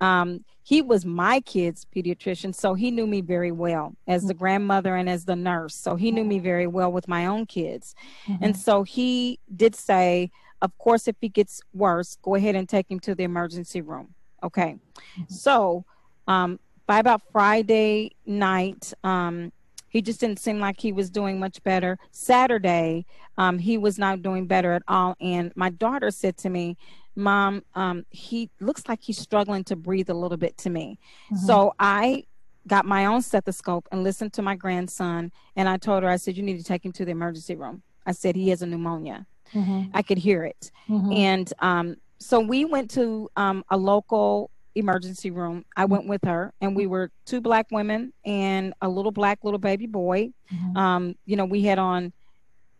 um, 0.00 0.44
he 0.62 0.80
was 0.80 1.04
my 1.04 1.40
kid's 1.40 1.84
pediatrician, 1.94 2.54
so 2.54 2.72
he 2.72 2.90
knew 2.90 3.06
me 3.06 3.20
very 3.20 3.52
well 3.52 3.94
as 4.06 4.24
the 4.24 4.34
grandmother 4.34 4.96
and 4.96 5.10
as 5.10 5.24
the 5.24 5.36
nurse. 5.36 5.74
So 5.74 5.96
he 5.96 6.10
knew 6.10 6.24
me 6.24 6.38
very 6.38 6.66
well 6.66 6.90
with 6.90 7.08
my 7.08 7.26
own 7.26 7.46
kids. 7.46 7.94
Mm-hmm. 8.26 8.44
And 8.44 8.56
so 8.56 8.82
he 8.82 9.40
did 9.54 9.74
say, 9.74 10.30
of 10.60 10.76
course, 10.78 11.08
if 11.08 11.16
he 11.20 11.28
gets 11.28 11.60
worse, 11.72 12.16
go 12.22 12.34
ahead 12.34 12.54
and 12.54 12.68
take 12.68 12.90
him 12.90 13.00
to 13.00 13.14
the 13.14 13.24
emergency 13.24 13.80
room. 13.80 14.14
Okay. 14.42 14.76
Mm-hmm. 15.18 15.32
So 15.32 15.84
um, 16.26 16.58
by 16.86 16.98
about 16.98 17.22
Friday 17.32 18.12
night, 18.26 18.92
um, 19.04 19.52
he 19.88 20.02
just 20.02 20.20
didn't 20.20 20.38
seem 20.38 20.60
like 20.60 20.80
he 20.80 20.92
was 20.92 21.10
doing 21.10 21.40
much 21.40 21.62
better. 21.62 21.98
Saturday, 22.10 23.06
um, 23.38 23.58
he 23.58 23.78
was 23.78 23.98
not 23.98 24.22
doing 24.22 24.46
better 24.46 24.72
at 24.72 24.82
all. 24.86 25.16
And 25.20 25.52
my 25.56 25.70
daughter 25.70 26.10
said 26.10 26.36
to 26.38 26.50
me, 26.50 26.76
Mom, 27.16 27.64
um, 27.74 28.04
he 28.10 28.50
looks 28.60 28.84
like 28.88 29.02
he's 29.02 29.18
struggling 29.18 29.64
to 29.64 29.76
breathe 29.76 30.08
a 30.08 30.14
little 30.14 30.36
bit 30.36 30.56
to 30.58 30.70
me. 30.70 30.98
Mm-hmm. 31.32 31.46
So 31.46 31.74
I 31.78 32.24
got 32.66 32.84
my 32.84 33.06
own 33.06 33.22
stethoscope 33.22 33.88
and 33.90 34.04
listened 34.04 34.32
to 34.34 34.42
my 34.42 34.54
grandson. 34.54 35.32
And 35.56 35.68
I 35.68 35.78
told 35.78 36.02
her, 36.04 36.08
I 36.08 36.16
said, 36.16 36.36
You 36.36 36.42
need 36.42 36.58
to 36.58 36.64
take 36.64 36.84
him 36.84 36.92
to 36.92 37.04
the 37.04 37.10
emergency 37.10 37.56
room. 37.56 37.82
I 38.06 38.12
said, 38.12 38.36
He 38.36 38.50
has 38.50 38.62
a 38.62 38.66
pneumonia. 38.66 39.26
Mm-hmm. 39.54 39.90
I 39.94 40.02
could 40.02 40.18
hear 40.18 40.44
it. 40.44 40.70
Mm-hmm. 40.88 41.12
And 41.12 41.52
um, 41.60 41.96
so 42.18 42.40
we 42.40 42.64
went 42.64 42.90
to 42.92 43.30
um, 43.36 43.64
a 43.70 43.76
local 43.76 44.50
emergency 44.74 45.30
room. 45.30 45.64
I 45.76 45.84
went 45.84 46.06
with 46.06 46.22
her, 46.24 46.52
and 46.60 46.74
we 46.74 46.86
were 46.86 47.10
two 47.24 47.40
black 47.40 47.66
women 47.70 48.12
and 48.24 48.74
a 48.80 48.88
little 48.88 49.12
black 49.12 49.40
little 49.42 49.58
baby 49.58 49.86
boy. 49.86 50.30
Mm-hmm. 50.52 50.76
Um, 50.76 51.14
you 51.26 51.36
know, 51.36 51.44
we 51.44 51.62
had 51.62 51.78
on 51.78 52.12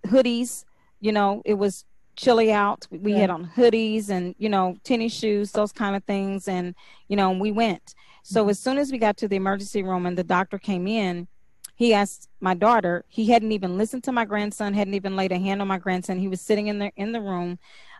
hoodies. 0.06 0.64
You 1.00 1.12
know, 1.12 1.42
it 1.44 1.54
was 1.54 1.84
chilly 2.16 2.52
out. 2.52 2.86
We 2.90 3.12
yeah. 3.12 3.18
had 3.18 3.30
on 3.30 3.50
hoodies 3.56 4.10
and 4.10 4.34
you 4.38 4.48
know 4.48 4.76
tennis 4.84 5.12
shoes, 5.12 5.52
those 5.52 5.72
kind 5.72 5.96
of 5.96 6.04
things, 6.04 6.48
and 6.48 6.74
you 7.08 7.16
know 7.16 7.30
we 7.32 7.50
went. 7.50 7.94
So 8.22 8.42
mm-hmm. 8.42 8.50
as 8.50 8.58
soon 8.58 8.78
as 8.78 8.92
we 8.92 8.98
got 8.98 9.16
to 9.18 9.28
the 9.28 9.36
emergency 9.36 9.82
room 9.82 10.06
and 10.06 10.18
the 10.18 10.24
doctor 10.24 10.58
came 10.58 10.86
in, 10.86 11.28
he 11.78 11.94
asked 11.94 12.28
my 12.40 12.54
daughter. 12.54 13.04
He 13.06 13.30
hadn't 13.30 13.52
even 13.52 13.78
listened 13.78 14.02
to 14.04 14.12
my 14.12 14.24
grandson, 14.24 14.74
hadn't 14.74 14.94
even 14.94 15.14
laid 15.14 15.30
a 15.30 15.38
hand 15.38 15.62
on 15.62 15.68
my 15.68 15.78
grandson. 15.78 16.18
He 16.18 16.26
was 16.26 16.40
sitting 16.40 16.66
in 16.66 16.80
the 16.80 16.90
in 16.96 17.12
the 17.12 17.20
room 17.20 17.56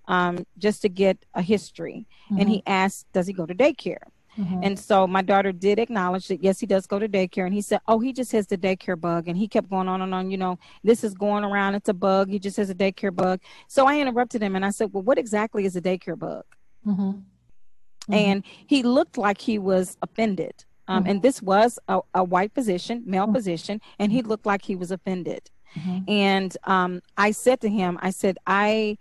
um, 0.09 0.45
just 0.59 0.83
to 0.83 0.89
get 0.89 1.25
a 1.35 1.43
history, 1.43 2.07
mm-hmm. 2.27 2.41
and 2.41 2.51
he 2.51 2.57
mm-hmm. 2.59 2.73
asked, 2.73 3.07
"Does 3.13 3.29
he 3.29 3.33
go 3.33 3.47
to 3.47 3.55
daycare?" 3.55 4.03
Mm-hmm. 4.37 4.61
And 4.65 4.79
so 4.79 5.07
my 5.07 5.23
daughter 5.23 5.53
did 5.53 5.79
acknowledge 5.79 6.27
that 6.27 6.43
yes, 6.43 6.59
he 6.59 6.67
does 6.67 6.89
go 6.89 6.99
to 6.99 7.09
daycare. 7.09 7.45
And 7.45 7.55
he 7.55 7.61
said, 7.61 7.81
Oh, 7.89 7.99
he 7.99 8.13
just 8.13 8.31
has 8.31 8.47
the 8.47 8.57
daycare 8.57 9.01
bug. 9.01 9.27
And 9.27 9.37
he 9.37 9.49
kept 9.49 9.69
going 9.69 9.89
on 9.89 10.01
and 10.01 10.15
on, 10.15 10.31
you 10.31 10.37
know, 10.37 10.61
this 10.85 11.03
is 11.03 11.13
going 11.13 11.43
around, 11.43 11.75
it's 11.75 11.89
a 11.89 11.95
bug. 11.95 12.31
He 12.31 12.39
just 12.39 12.57
has 12.57 12.71
a 12.71 12.75
daycare 12.75 13.13
bug. 13.13 13.41
So 13.67 13.87
I 13.87 13.99
interrupted 13.99 14.41
him 14.41 14.55
and 14.55 14.65
I 14.65 14.71
said, 14.71 14.93
Well, 14.93 15.03
what 15.03 15.19
exactly 15.19 15.65
is 15.65 15.75
a 15.75 15.81
daycare 15.81 16.17
bug? 16.17 16.45
Mm-hmm. 16.87 17.03
Mm-hmm. 17.03 18.15
And 18.15 18.45
he 18.69 18.85
looked 18.85 19.19
like 19.19 19.41
he 19.41 19.59
was 19.59 19.97
offended. 20.03 20.65
Um, 20.89 21.05
and 21.07 21.23
this 21.23 21.43
was 21.43 21.79
a, 21.89 22.01
a 22.15 22.25
white 22.25 22.53
physician, 22.55 23.03
male 23.07 23.25
mm-hmm. 23.25 23.35
physician, 23.35 23.81
and 23.99 24.11
he 24.11 24.23
looked 24.23 24.47
like 24.47 24.65
he 24.65 24.75
was 24.75 24.91
offended. 24.91 25.51
Mm-hmm. 25.77 26.11
And 26.11 26.57
um, 26.65 27.03
I 27.17 27.31
said 27.31 27.61
to 27.61 27.69
him, 27.69 27.99
I 28.01 28.11
said, 28.11 28.39
I, 28.47 28.97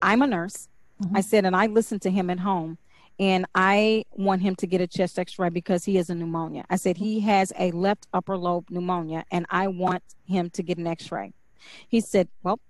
I'm 0.00 0.22
a 0.22 0.26
nurse. 0.26 0.68
I 1.12 1.20
said, 1.20 1.44
and 1.44 1.56
I 1.56 1.66
listened 1.66 2.02
to 2.02 2.10
him 2.10 2.30
at 2.30 2.38
home 2.38 2.78
and 3.18 3.46
I 3.54 4.04
want 4.12 4.42
him 4.42 4.56
to 4.56 4.66
get 4.66 4.80
a 4.80 4.86
chest 4.86 5.18
x-ray 5.18 5.48
because 5.48 5.84
he 5.84 5.96
has 5.96 6.10
a 6.10 6.14
pneumonia. 6.14 6.64
I 6.70 6.76
said 6.76 6.96
he 6.96 7.20
has 7.20 7.52
a 7.58 7.70
left 7.72 8.06
upper 8.12 8.36
lobe 8.36 8.70
pneumonia 8.70 9.24
and 9.30 9.46
I 9.50 9.68
want 9.68 10.02
him 10.24 10.50
to 10.50 10.62
get 10.62 10.78
an 10.78 10.86
x-ray. 10.86 11.32
He 11.88 12.00
said, 12.00 12.28
"Well, 12.42 12.60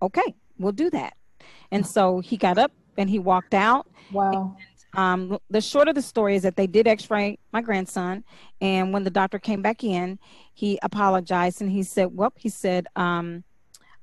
okay, 0.00 0.34
we'll 0.58 0.72
do 0.72 0.90
that." 0.90 1.14
And 1.70 1.86
so 1.86 2.20
he 2.20 2.36
got 2.36 2.58
up 2.58 2.72
and 2.98 3.08
he 3.08 3.18
walked 3.18 3.54
out. 3.54 3.86
Wow. 4.10 4.56
Um, 4.94 5.38
the 5.48 5.60
short 5.60 5.88
of 5.88 5.94
the 5.94 6.02
story 6.02 6.36
is 6.36 6.42
that 6.42 6.56
they 6.56 6.66
did 6.66 6.86
x-ray 6.86 7.38
my 7.50 7.62
grandson 7.62 8.24
and 8.60 8.92
when 8.92 9.04
the 9.04 9.10
doctor 9.10 9.38
came 9.38 9.62
back 9.62 9.82
in, 9.82 10.18
he 10.52 10.78
apologized 10.82 11.62
and 11.62 11.70
he 11.70 11.82
said, 11.82 12.14
"Well," 12.14 12.32
he 12.36 12.50
said, 12.50 12.86
um, 12.94 13.44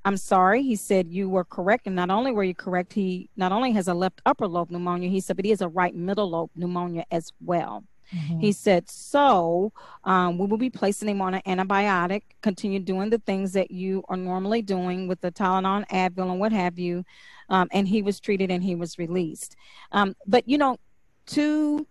I'm 0.04 0.16
sorry. 0.16 0.62
He 0.62 0.76
said 0.76 1.08
you 1.08 1.28
were 1.28 1.44
correct. 1.44 1.86
And 1.86 1.94
not 1.94 2.10
only 2.10 2.32
were 2.32 2.44
you 2.44 2.54
correct, 2.54 2.92
he 2.92 3.28
not 3.36 3.52
only 3.52 3.72
has 3.72 3.88
a 3.88 3.94
left 3.94 4.22
upper 4.24 4.46
lobe 4.46 4.70
pneumonia, 4.70 5.10
he 5.10 5.20
said, 5.20 5.36
but 5.36 5.44
he 5.44 5.50
has 5.50 5.60
a 5.60 5.68
right 5.68 5.94
middle 5.94 6.30
lobe 6.30 6.50
pneumonia 6.56 7.04
as 7.10 7.30
well. 7.40 7.84
Mm-hmm. 8.14 8.40
He 8.40 8.52
said, 8.52 8.88
so 8.88 9.72
um, 10.04 10.38
we 10.38 10.46
will 10.46 10.58
be 10.58 10.70
placing 10.70 11.08
him 11.08 11.20
on 11.20 11.34
an 11.34 11.42
antibiotic, 11.46 12.22
continue 12.42 12.80
doing 12.80 13.10
the 13.10 13.18
things 13.18 13.52
that 13.52 13.70
you 13.70 14.02
are 14.08 14.16
normally 14.16 14.62
doing 14.62 15.08
with 15.08 15.20
the 15.20 15.30
Tylenol, 15.30 15.86
Advil, 15.88 16.30
and 16.30 16.40
what 16.40 16.52
have 16.52 16.78
you. 16.78 17.04
Um, 17.48 17.68
and 17.72 17.86
he 17.88 18.02
was 18.02 18.20
treated 18.20 18.50
and 18.50 18.62
he 18.62 18.74
was 18.74 18.98
released. 18.98 19.56
Um, 19.92 20.14
but, 20.26 20.48
you 20.48 20.58
know, 20.58 20.78
to 21.26 21.86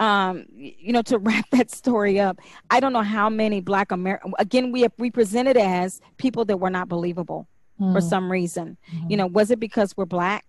um, 0.00 0.46
you 0.50 0.92
know, 0.92 1.02
to 1.02 1.18
wrap 1.18 1.48
that 1.50 1.70
story 1.70 2.18
up, 2.18 2.40
I 2.70 2.80
don't 2.80 2.92
know 2.92 3.02
how 3.02 3.28
many 3.28 3.60
Black 3.60 3.92
American. 3.92 4.32
Again, 4.38 4.72
we 4.72 4.80
have, 4.80 4.92
we 4.98 5.10
presented 5.10 5.56
as 5.56 6.00
people 6.16 6.44
that 6.46 6.56
were 6.56 6.70
not 6.70 6.88
believable 6.88 7.46
mm. 7.78 7.92
for 7.92 8.00
some 8.00 8.32
reason. 8.32 8.76
Mm-hmm. 8.92 9.10
You 9.10 9.16
know, 9.18 9.26
was 9.26 9.50
it 9.50 9.60
because 9.60 9.96
we're 9.96 10.06
Black 10.06 10.44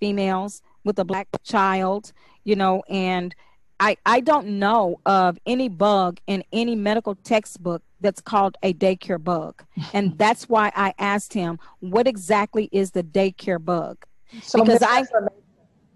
females 0.00 0.60
with 0.84 0.98
a 0.98 1.04
Black 1.04 1.28
child? 1.44 2.12
You 2.44 2.56
know, 2.56 2.82
and 2.88 3.34
I 3.80 3.96
I 4.06 4.20
don't 4.20 4.58
know 4.58 5.00
of 5.06 5.38
any 5.46 5.68
bug 5.68 6.18
in 6.26 6.44
any 6.52 6.74
medical 6.74 7.14
textbook 7.14 7.82
that's 8.00 8.20
called 8.20 8.56
a 8.62 8.72
daycare 8.74 9.22
bug, 9.22 9.62
and 9.92 10.16
that's 10.18 10.48
why 10.48 10.72
I 10.74 10.94
asked 10.98 11.32
him, 11.32 11.58
what 11.80 12.06
exactly 12.06 12.68
is 12.72 12.92
the 12.92 13.02
daycare 13.02 13.62
bug? 13.62 14.04
So 14.42 14.62
because 14.62 14.82
I 14.82 15.04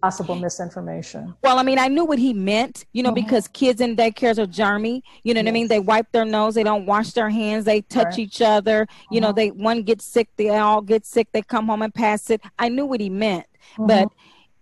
possible 0.00 0.34
misinformation. 0.34 1.34
Well, 1.42 1.58
I 1.58 1.62
mean, 1.62 1.78
I 1.78 1.88
knew 1.88 2.04
what 2.04 2.18
he 2.18 2.32
meant, 2.32 2.86
you 2.92 3.02
know, 3.02 3.10
mm-hmm. 3.10 3.24
because 3.24 3.48
kids 3.48 3.80
in 3.80 3.96
daycares 3.96 4.38
are 4.38 4.46
germy. 4.46 5.02
You 5.22 5.34
know 5.34 5.40
yes. 5.40 5.44
what 5.44 5.48
I 5.48 5.52
mean? 5.52 5.68
They 5.68 5.80
wipe 5.80 6.10
their 6.12 6.24
nose, 6.24 6.54
they 6.54 6.62
don't 6.62 6.86
wash 6.86 7.12
their 7.12 7.28
hands, 7.28 7.64
they 7.64 7.82
touch 7.82 8.06
right. 8.06 8.18
each 8.18 8.40
other. 8.40 8.86
You 9.10 9.20
mm-hmm. 9.20 9.26
know, 9.26 9.32
they 9.32 9.50
one 9.50 9.82
gets 9.82 10.04
sick, 10.04 10.28
they 10.36 10.48
all 10.50 10.80
get 10.80 11.04
sick, 11.04 11.28
they 11.32 11.42
come 11.42 11.66
home 11.66 11.82
and 11.82 11.94
pass 11.94 12.30
it. 12.30 12.40
I 12.58 12.68
knew 12.68 12.86
what 12.86 13.00
he 13.00 13.10
meant, 13.10 13.46
mm-hmm. 13.74 13.86
but 13.86 14.08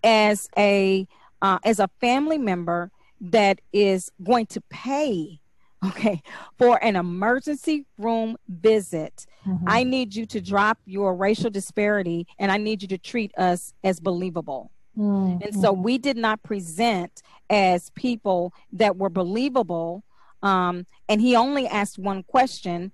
as 0.03 0.49
a 0.57 1.07
uh, 1.41 1.59
as 1.65 1.79
a 1.79 1.89
family 2.01 2.39
member 2.39 2.91
that 3.21 3.61
is 3.73 4.11
going 4.23 4.47
to 4.47 4.61
pay 4.71 5.41
okay 5.85 6.23
for 6.59 6.83
an 6.83 6.97
emergency 6.97 7.87
room 7.99 8.37
visit. 8.49 9.27
Mm-hmm. 9.47 9.65
i 9.69 9.85
need 9.85 10.15
you 10.15 10.27
to 10.27 10.41
drop 10.41 10.79
your 10.85 11.15
racial 11.15 11.51
disparity 11.51 12.27
and 12.39 12.51
i 12.51 12.57
need 12.57 12.83
you 12.83 12.89
to 12.89 12.99
treat 12.99 13.37
us 13.39 13.73
as 13.85 14.01
believable. 14.01 14.71
Mm-hmm. 14.97 15.43
and 15.43 15.55
so 15.55 15.73
we 15.73 15.99
did 15.99 16.17
not 16.17 16.43
present 16.43 17.23
as 17.49 17.91
people 17.91 18.53
that 18.73 18.97
were 18.97 19.11
believable 19.11 20.03
um, 20.43 20.87
and 21.09 21.21
he 21.21 21.35
only 21.37 21.67
asked 21.67 21.99
one 21.99 22.23
question 22.25 22.93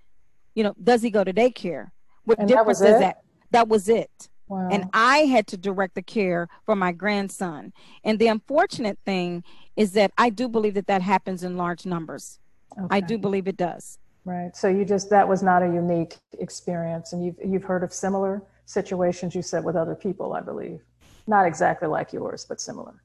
you 0.55 0.63
know 0.63 0.75
does 0.83 1.03
he 1.03 1.11
go 1.11 1.25
to 1.25 1.33
daycare? 1.33 1.91
What 2.25 2.39
and 2.39 2.49
difference 2.49 2.81
that 2.81 2.95
is 2.95 3.01
that 3.01 3.17
that 3.51 3.69
was 3.69 3.89
it 3.89 4.29
wow. 4.49 4.69
and 4.71 4.89
i 4.93 5.19
had 5.19 5.47
to 5.47 5.57
direct 5.57 5.95
the 5.95 6.03
care 6.03 6.49
for 6.65 6.75
my 6.77 6.93
grandson 6.93 7.73
and 8.03 8.19
the 8.19 8.27
unfortunate 8.27 8.99
thing 9.05 9.43
is 9.77 9.93
that 9.93 10.13
i 10.19 10.31
do 10.31 10.49
believe 10.49 10.75
that 10.75 10.87
that 10.87 11.03
happens 11.03 11.43
in 11.43 11.57
large 11.57 11.85
numbers 11.87 12.39
Okay. 12.79 12.97
I 12.97 13.01
do 13.01 13.19
believe 13.19 13.47
it 13.49 13.57
does. 13.57 13.99
Right. 14.25 14.57
So 14.57 14.69
you 14.69 14.85
just 14.85 15.11
that 15.11 15.29
was 15.29 15.43
not 15.43 15.63
a 15.63 15.67
unique 15.67 16.17
experience, 16.39 17.13
and 17.13 17.25
you've 17.25 17.37
you've 17.45 17.65
heard 17.65 17.83
of 17.83 17.93
similar 17.93 18.43
situations 18.65 19.35
you 19.35 19.43
said 19.43 19.65
with 19.65 19.77
other 19.77 19.95
people, 19.95 20.33
I 20.33 20.41
believe, 20.41 20.81
not 21.27 21.47
exactly 21.47 21.89
like 21.89 22.13
yours, 22.13 22.47
but 22.49 22.61
similar. 22.61 23.03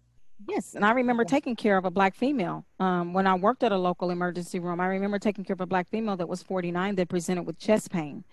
Yes, 0.47 0.73
and 0.73 0.85
I 0.85 0.91
remember 0.91 1.25
taking 1.25 1.55
care 1.55 1.77
of 1.77 1.83
a 1.83 1.91
black 1.91 2.15
female 2.15 2.65
um, 2.79 3.13
when 3.13 3.27
I 3.27 3.35
worked 3.35 3.61
at 3.63 3.73
a 3.73 3.77
local 3.77 4.09
emergency 4.09 4.57
room. 4.59 4.79
I 4.79 4.87
remember 4.87 5.19
taking 5.19 5.43
care 5.43 5.53
of 5.53 5.59
a 5.61 5.65
black 5.65 5.89
female 5.89 6.15
that 6.15 6.29
was 6.29 6.41
49 6.41 6.95
that 6.95 7.09
presented 7.09 7.43
with 7.43 7.59
chest 7.59 7.91
pain, 7.91 8.23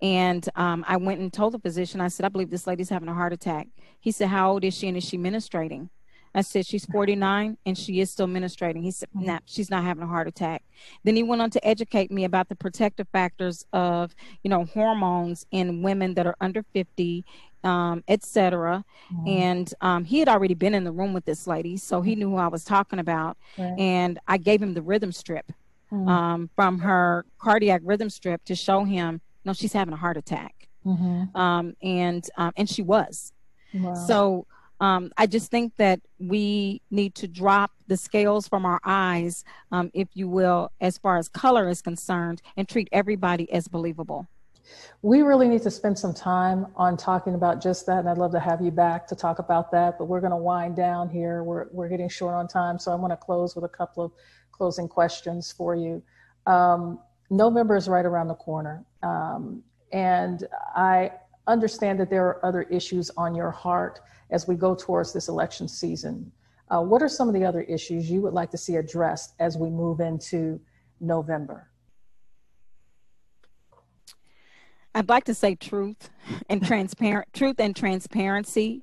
and 0.00 0.48
um, 0.54 0.84
I 0.86 0.96
went 0.96 1.20
and 1.20 1.32
told 1.32 1.54
the 1.54 1.58
physician. 1.58 2.00
I 2.00 2.08
said, 2.08 2.24
"I 2.24 2.28
believe 2.28 2.50
this 2.50 2.68
lady's 2.68 2.88
having 2.88 3.08
a 3.08 3.14
heart 3.14 3.32
attack." 3.32 3.68
He 3.98 4.12
said, 4.12 4.28
"How 4.28 4.52
old 4.52 4.64
is 4.64 4.74
she, 4.74 4.86
and 4.86 4.96
is 4.96 5.04
she 5.04 5.18
menstruating?" 5.18 5.88
I 6.36 6.42
said, 6.42 6.66
She's 6.66 6.84
49 6.84 7.56
and 7.64 7.78
she 7.78 8.00
is 8.00 8.10
still 8.10 8.26
menstruating. 8.26 8.82
He 8.82 8.90
said, 8.90 9.08
Nah, 9.14 9.38
she's 9.46 9.70
not 9.70 9.84
having 9.84 10.02
a 10.02 10.06
heart 10.06 10.28
attack. 10.28 10.62
Then 11.02 11.16
he 11.16 11.22
went 11.22 11.40
on 11.40 11.48
to 11.50 11.66
educate 11.66 12.10
me 12.10 12.24
about 12.24 12.50
the 12.50 12.54
protective 12.54 13.08
factors 13.08 13.64
of, 13.72 14.14
you 14.42 14.50
know, 14.50 14.66
hormones 14.66 15.46
in 15.50 15.82
women 15.82 16.12
that 16.12 16.26
are 16.26 16.36
under 16.38 16.62
50 16.74 17.24
um, 17.64 18.04
etc. 18.08 18.84
Mm-hmm. 19.12 19.28
And 19.28 19.74
um, 19.80 20.04
he 20.04 20.18
had 20.18 20.28
already 20.28 20.54
been 20.54 20.74
in 20.74 20.84
the 20.84 20.92
room 20.92 21.12
with 21.12 21.24
this 21.24 21.46
lady, 21.46 21.76
so 21.76 22.02
he 22.02 22.14
knew 22.14 22.30
who 22.30 22.36
I 22.36 22.48
was 22.48 22.64
talking 22.64 22.98
about. 22.98 23.36
Right. 23.58 23.74
And 23.78 24.18
I 24.26 24.38
gave 24.38 24.62
him 24.62 24.74
the 24.74 24.82
rhythm 24.82 25.12
strip 25.12 25.52
mm-hmm. 25.92 26.08
um, 26.08 26.50
from 26.54 26.78
her 26.80 27.24
cardiac 27.38 27.80
rhythm 27.84 28.10
strip 28.10 28.44
to 28.44 28.54
show 28.54 28.84
him, 28.84 29.20
no, 29.44 29.52
she's 29.52 29.72
having 29.72 29.94
a 29.94 29.96
heart 29.96 30.16
attack, 30.16 30.68
mm-hmm. 30.84 31.36
Um, 31.36 31.76
and 31.82 32.28
um, 32.36 32.52
and 32.56 32.68
she 32.68 32.82
was. 32.82 33.32
Wow. 33.74 33.94
So 33.94 34.46
um, 34.80 35.10
I 35.16 35.26
just 35.26 35.50
think 35.50 35.76
that 35.76 36.00
we 36.18 36.82
need 36.90 37.14
to 37.16 37.28
drop 37.28 37.72
the 37.86 37.96
scales 37.96 38.48
from 38.48 38.66
our 38.66 38.80
eyes, 38.84 39.44
um, 39.72 39.90
if 39.94 40.08
you 40.14 40.28
will, 40.28 40.70
as 40.80 40.98
far 40.98 41.16
as 41.16 41.28
color 41.28 41.68
is 41.68 41.80
concerned, 41.80 42.42
and 42.56 42.68
treat 42.68 42.88
everybody 42.92 43.50
as 43.52 43.68
believable. 43.68 44.26
We 45.02 45.22
really 45.22 45.48
need 45.48 45.62
to 45.62 45.70
spend 45.70 45.98
some 45.98 46.14
time 46.14 46.66
on 46.76 46.96
talking 46.96 47.34
about 47.34 47.62
just 47.62 47.86
that, 47.86 47.98
and 47.98 48.08
I'd 48.08 48.18
love 48.18 48.32
to 48.32 48.40
have 48.40 48.60
you 48.60 48.70
back 48.70 49.06
to 49.08 49.14
talk 49.16 49.38
about 49.38 49.70
that. 49.72 49.98
But 49.98 50.06
we're 50.06 50.20
going 50.20 50.32
to 50.32 50.36
wind 50.36 50.76
down 50.76 51.08
here. 51.08 51.42
We're 51.42 51.66
we're 51.70 51.88
getting 51.88 52.08
short 52.08 52.34
on 52.34 52.48
time, 52.48 52.78
so 52.78 52.92
I 52.92 52.94
want 52.94 53.12
to 53.12 53.16
close 53.16 53.54
with 53.54 53.64
a 53.64 53.68
couple 53.68 54.04
of 54.04 54.12
closing 54.52 54.88
questions 54.88 55.52
for 55.52 55.74
you. 55.74 56.02
Um, 56.46 56.98
November 57.30 57.76
is 57.76 57.88
right 57.88 58.06
around 58.06 58.28
the 58.28 58.34
corner, 58.34 58.84
um, 59.02 59.62
and 59.92 60.46
I 60.74 61.12
understand 61.46 62.00
that 62.00 62.10
there 62.10 62.26
are 62.26 62.44
other 62.44 62.62
issues 62.62 63.10
on 63.16 63.34
your 63.34 63.50
heart 63.50 64.00
as 64.30 64.48
we 64.48 64.56
go 64.56 64.74
towards 64.74 65.12
this 65.12 65.28
election 65.28 65.68
season. 65.68 66.30
Uh, 66.68 66.82
what 66.82 67.02
are 67.02 67.08
some 67.08 67.28
of 67.28 67.34
the 67.34 67.44
other 67.44 67.62
issues 67.62 68.10
you 68.10 68.20
would 68.20 68.32
like 68.32 68.50
to 68.50 68.58
see 68.58 68.76
addressed 68.76 69.34
as 69.38 69.56
we 69.56 69.70
move 69.70 70.00
into 70.00 70.60
November? 71.00 71.70
I'd 74.96 75.10
like 75.10 75.24
to 75.24 75.34
say 75.34 75.54
truth 75.54 76.08
and 76.48 76.66
transparent 76.66 77.30
truth 77.34 77.56
and 77.60 77.76
transparency. 77.76 78.82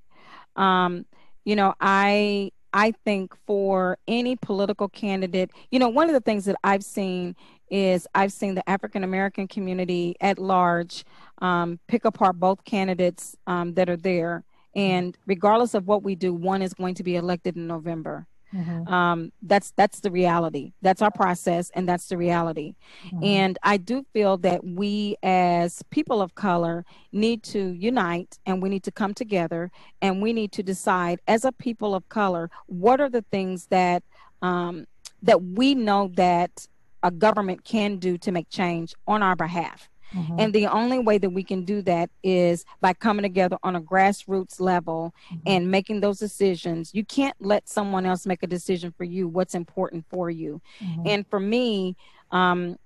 Um, 0.56 1.08
you 1.44 1.56
know, 1.56 1.74
I 1.82 2.52
I 2.72 2.94
think 3.04 3.36
for 3.48 3.98
any 4.08 4.36
political 4.36 4.88
candidate, 4.90 5.50
you 5.72 5.80
know, 5.80 5.90
one 5.90 6.10
of 6.10 6.14
the 6.14 6.22
things 6.22 6.46
that 6.46 6.56
I've 6.64 6.84
seen 6.84 7.36
is 7.72 8.08
I've 8.14 8.32
seen 8.32 8.54
the 8.54 8.70
African 8.70 9.04
American 9.04 9.48
community 9.48 10.16
at 10.22 10.38
large 10.38 11.04
um, 11.42 11.80
pick 11.88 12.06
apart 12.06 12.40
both 12.40 12.64
candidates 12.64 13.36
um, 13.48 13.74
that 13.74 13.90
are 13.90 13.98
there 13.98 14.44
and 14.76 15.18
regardless 15.26 15.74
of 15.74 15.88
what 15.88 16.04
we 16.04 16.16
do 16.16 16.34
one 16.34 16.62
is 16.62 16.74
going 16.74 16.96
to 16.96 17.04
be 17.04 17.16
elected 17.16 17.56
in 17.56 17.68
november 17.68 18.26
mm-hmm. 18.54 18.94
um, 18.94 19.32
that's 19.42 19.72
that's 19.76 20.00
the 20.00 20.12
reality 20.12 20.74
that's 20.82 21.02
our 21.02 21.12
process 21.12 21.72
and 21.74 21.88
that's 21.88 22.08
the 22.08 22.18
reality 22.18 22.76
mm-hmm. 23.08 23.24
and 23.24 23.60
i 23.64 23.78
do 23.78 24.06
feel 24.14 24.38
that 24.38 24.64
we 24.64 25.16
as 25.24 25.82
people 25.90 26.22
of 26.22 26.36
color 26.36 26.86
need 27.12 27.44
to 27.44 27.74
unite 27.74 28.38
and 28.46 28.62
we 28.62 28.70
need 28.70 28.84
to 28.84 28.92
come 28.92 29.14
together 29.14 29.72
and 30.02 30.22
we 30.22 30.34
need 30.34 30.52
to 30.52 30.64
decide 30.64 31.20
as 31.28 31.46
a 31.46 31.52
people 31.52 31.96
of 31.96 32.08
color 32.10 32.50
what 32.68 33.02
are 33.02 33.10
the 33.10 33.24
things 33.32 33.68
that 33.68 34.04
um, 34.42 34.86
that 35.22 35.42
we 35.42 35.74
know 35.74 36.12
that 36.16 36.68
a 37.02 37.12
government 37.12 37.64
can 37.64 37.98
do 37.98 38.18
to 38.18 38.32
make 38.32 38.50
change 38.50 38.94
on 39.08 39.24
our 39.24 39.36
behalf 39.36 39.90
Mm-hmm. 40.14 40.40
And 40.40 40.54
the 40.54 40.68
only 40.68 41.00
way 41.00 41.18
that 41.18 41.30
we 41.30 41.44
can 41.44 41.66
do 41.66 41.82
that 41.84 42.10
is 42.24 42.66
by 42.82 42.94
coming 42.94 43.24
together 43.24 43.58
on 43.64 43.76
a 43.76 43.82
grassroots 43.82 44.60
level 44.60 45.14
mm-hmm. 45.28 45.42
and 45.46 45.72
making 45.72 46.02
those 46.02 46.20
decisions. 46.20 46.92
You 46.94 47.04
can't 47.04 47.36
let 47.40 47.68
someone 47.68 48.06
else 48.06 48.26
make 48.26 48.44
a 48.44 48.48
decision 48.48 48.94
for 48.98 49.04
you 49.04 49.28
what's 49.28 49.56
important 49.56 50.06
for 50.10 50.30
you. 50.30 50.62
Mm-hmm. 50.80 51.08
And 51.08 51.28
for 51.28 51.40
me, 51.40 51.96
um, 52.32 52.78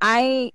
I 0.00 0.52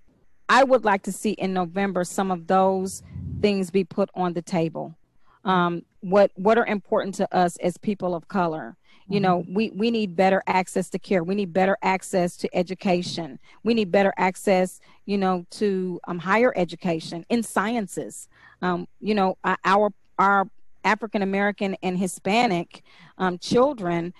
I 0.49 0.63
would 0.63 0.86
like 0.86 1.03
to 1.03 1.12
see 1.12 1.32
in 1.32 1.53
November 1.53 2.03
some 2.03 2.32
of 2.32 2.47
those 2.47 3.03
things 3.41 3.69
be 3.69 3.84
put 3.84 4.10
on 4.15 4.34
the 4.34 4.41
table. 4.41 4.95
Um, 5.43 5.84
what 6.01 6.32
what 6.36 6.58
are 6.58 6.65
important 6.65 7.15
to 7.15 7.36
us 7.36 7.58
as 7.58 7.77
people 7.77 8.15
of 8.15 8.27
color? 8.27 8.75
You 9.09 9.19
know 9.19 9.39
mm-hmm. 9.39 9.53
we 9.53 9.71
we 9.71 9.91
need 9.91 10.15
better 10.15 10.43
access 10.47 10.89
to 10.89 10.99
care. 10.99 11.23
We 11.23 11.35
need 11.35 11.53
better 11.53 11.77
access 11.81 12.37
to 12.37 12.55
education. 12.55 13.39
We 13.63 13.73
need 13.73 13.91
better 13.91 14.13
access 14.17 14.79
you 15.05 15.17
know 15.17 15.45
to 15.51 15.99
um, 16.07 16.19
higher 16.19 16.53
education 16.55 17.25
in 17.29 17.43
sciences. 17.43 18.27
Um, 18.61 18.87
you 18.99 19.15
know 19.15 19.37
our 19.65 19.91
our 20.17 20.49
african 20.83 21.21
american 21.21 21.75
and 21.83 21.97
hispanic 21.97 22.81
um, 23.17 23.37
children 23.37 24.13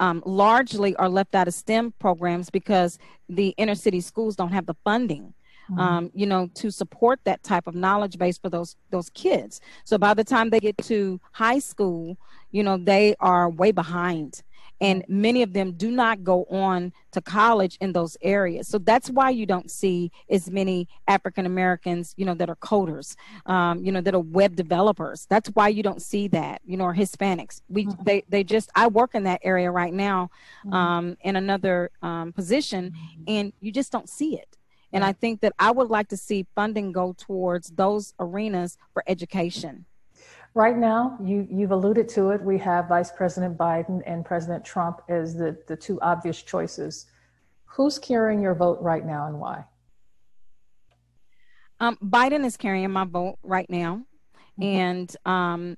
um, 0.00 0.22
largely 0.26 0.96
are 0.96 1.08
left 1.08 1.34
out 1.34 1.46
of 1.46 1.54
stem 1.54 1.92
programs 1.98 2.50
because 2.50 2.98
the 3.28 3.48
inner 3.56 3.74
city 3.74 4.00
schools 4.00 4.34
don't 4.34 4.52
have 4.52 4.66
the 4.66 4.74
funding 4.84 5.34
Mm-hmm. 5.70 5.80
Um, 5.80 6.10
you 6.14 6.26
know, 6.26 6.50
to 6.54 6.70
support 6.70 7.20
that 7.24 7.42
type 7.42 7.66
of 7.66 7.74
knowledge 7.74 8.18
base 8.18 8.36
for 8.36 8.50
those 8.50 8.76
those 8.90 9.08
kids. 9.10 9.60
So 9.84 9.96
by 9.96 10.12
the 10.12 10.24
time 10.24 10.50
they 10.50 10.60
get 10.60 10.76
to 10.78 11.18
high 11.32 11.58
school, 11.58 12.18
you 12.50 12.62
know, 12.62 12.76
they 12.76 13.14
are 13.18 13.48
way 13.48 13.72
behind. 13.72 14.42
And 14.80 15.04
many 15.08 15.42
of 15.42 15.52
them 15.52 15.72
do 15.72 15.90
not 15.90 16.24
go 16.24 16.44
on 16.50 16.92
to 17.12 17.20
college 17.20 17.78
in 17.80 17.92
those 17.92 18.16
areas. 18.20 18.68
So 18.68 18.78
that's 18.78 19.08
why 19.08 19.30
you 19.30 19.46
don't 19.46 19.70
see 19.70 20.10
as 20.28 20.50
many 20.50 20.88
African 21.06 21.46
Americans, 21.46 22.12
you 22.16 22.26
know, 22.26 22.34
that 22.34 22.50
are 22.50 22.56
coders, 22.56 23.14
um, 23.46 23.84
you 23.84 23.92
know, 23.92 24.00
that 24.00 24.14
are 24.14 24.20
web 24.20 24.56
developers. 24.56 25.26
That's 25.30 25.48
why 25.50 25.68
you 25.68 25.82
don't 25.82 26.02
see 26.02 26.28
that, 26.28 26.60
you 26.64 26.76
know, 26.76 26.84
or 26.84 26.94
Hispanics. 26.94 27.60
We, 27.68 27.86
mm-hmm. 27.86 28.02
they, 28.02 28.24
they 28.28 28.44
just, 28.44 28.70
I 28.74 28.88
work 28.88 29.14
in 29.14 29.22
that 29.24 29.40
area 29.44 29.70
right 29.70 29.94
now 29.94 30.30
mm-hmm. 30.66 30.74
um, 30.74 31.16
in 31.22 31.36
another 31.36 31.90
um, 32.02 32.32
position, 32.32 32.90
mm-hmm. 32.90 33.22
and 33.28 33.52
you 33.60 33.70
just 33.70 33.92
don't 33.92 34.08
see 34.08 34.36
it. 34.36 34.56
And 34.94 35.04
I 35.04 35.12
think 35.12 35.40
that 35.40 35.52
I 35.58 35.72
would 35.72 35.90
like 35.90 36.08
to 36.08 36.16
see 36.16 36.46
funding 36.54 36.92
go 36.92 37.14
towards 37.18 37.70
those 37.70 38.14
arenas 38.20 38.78
for 38.92 39.02
education. 39.08 39.86
Right 40.54 40.78
now, 40.78 41.18
you, 41.20 41.48
you've 41.50 41.72
alluded 41.72 42.08
to 42.10 42.30
it. 42.30 42.40
We 42.40 42.58
have 42.58 42.88
Vice 42.88 43.10
President 43.10 43.58
Biden 43.58 44.02
and 44.06 44.24
President 44.24 44.64
Trump 44.64 45.00
as 45.08 45.34
the, 45.34 45.58
the 45.66 45.74
two 45.74 46.00
obvious 46.00 46.40
choices. 46.42 47.06
Who's 47.64 47.98
carrying 47.98 48.40
your 48.40 48.54
vote 48.54 48.78
right 48.80 49.04
now 49.04 49.26
and 49.26 49.40
why? 49.40 49.64
Um, 51.80 51.98
Biden 52.00 52.44
is 52.44 52.56
carrying 52.56 52.92
my 52.92 53.04
vote 53.04 53.38
right 53.42 53.68
now. 53.68 54.04
Mm-hmm. 54.60 54.62
And 54.62 55.16
um, 55.26 55.76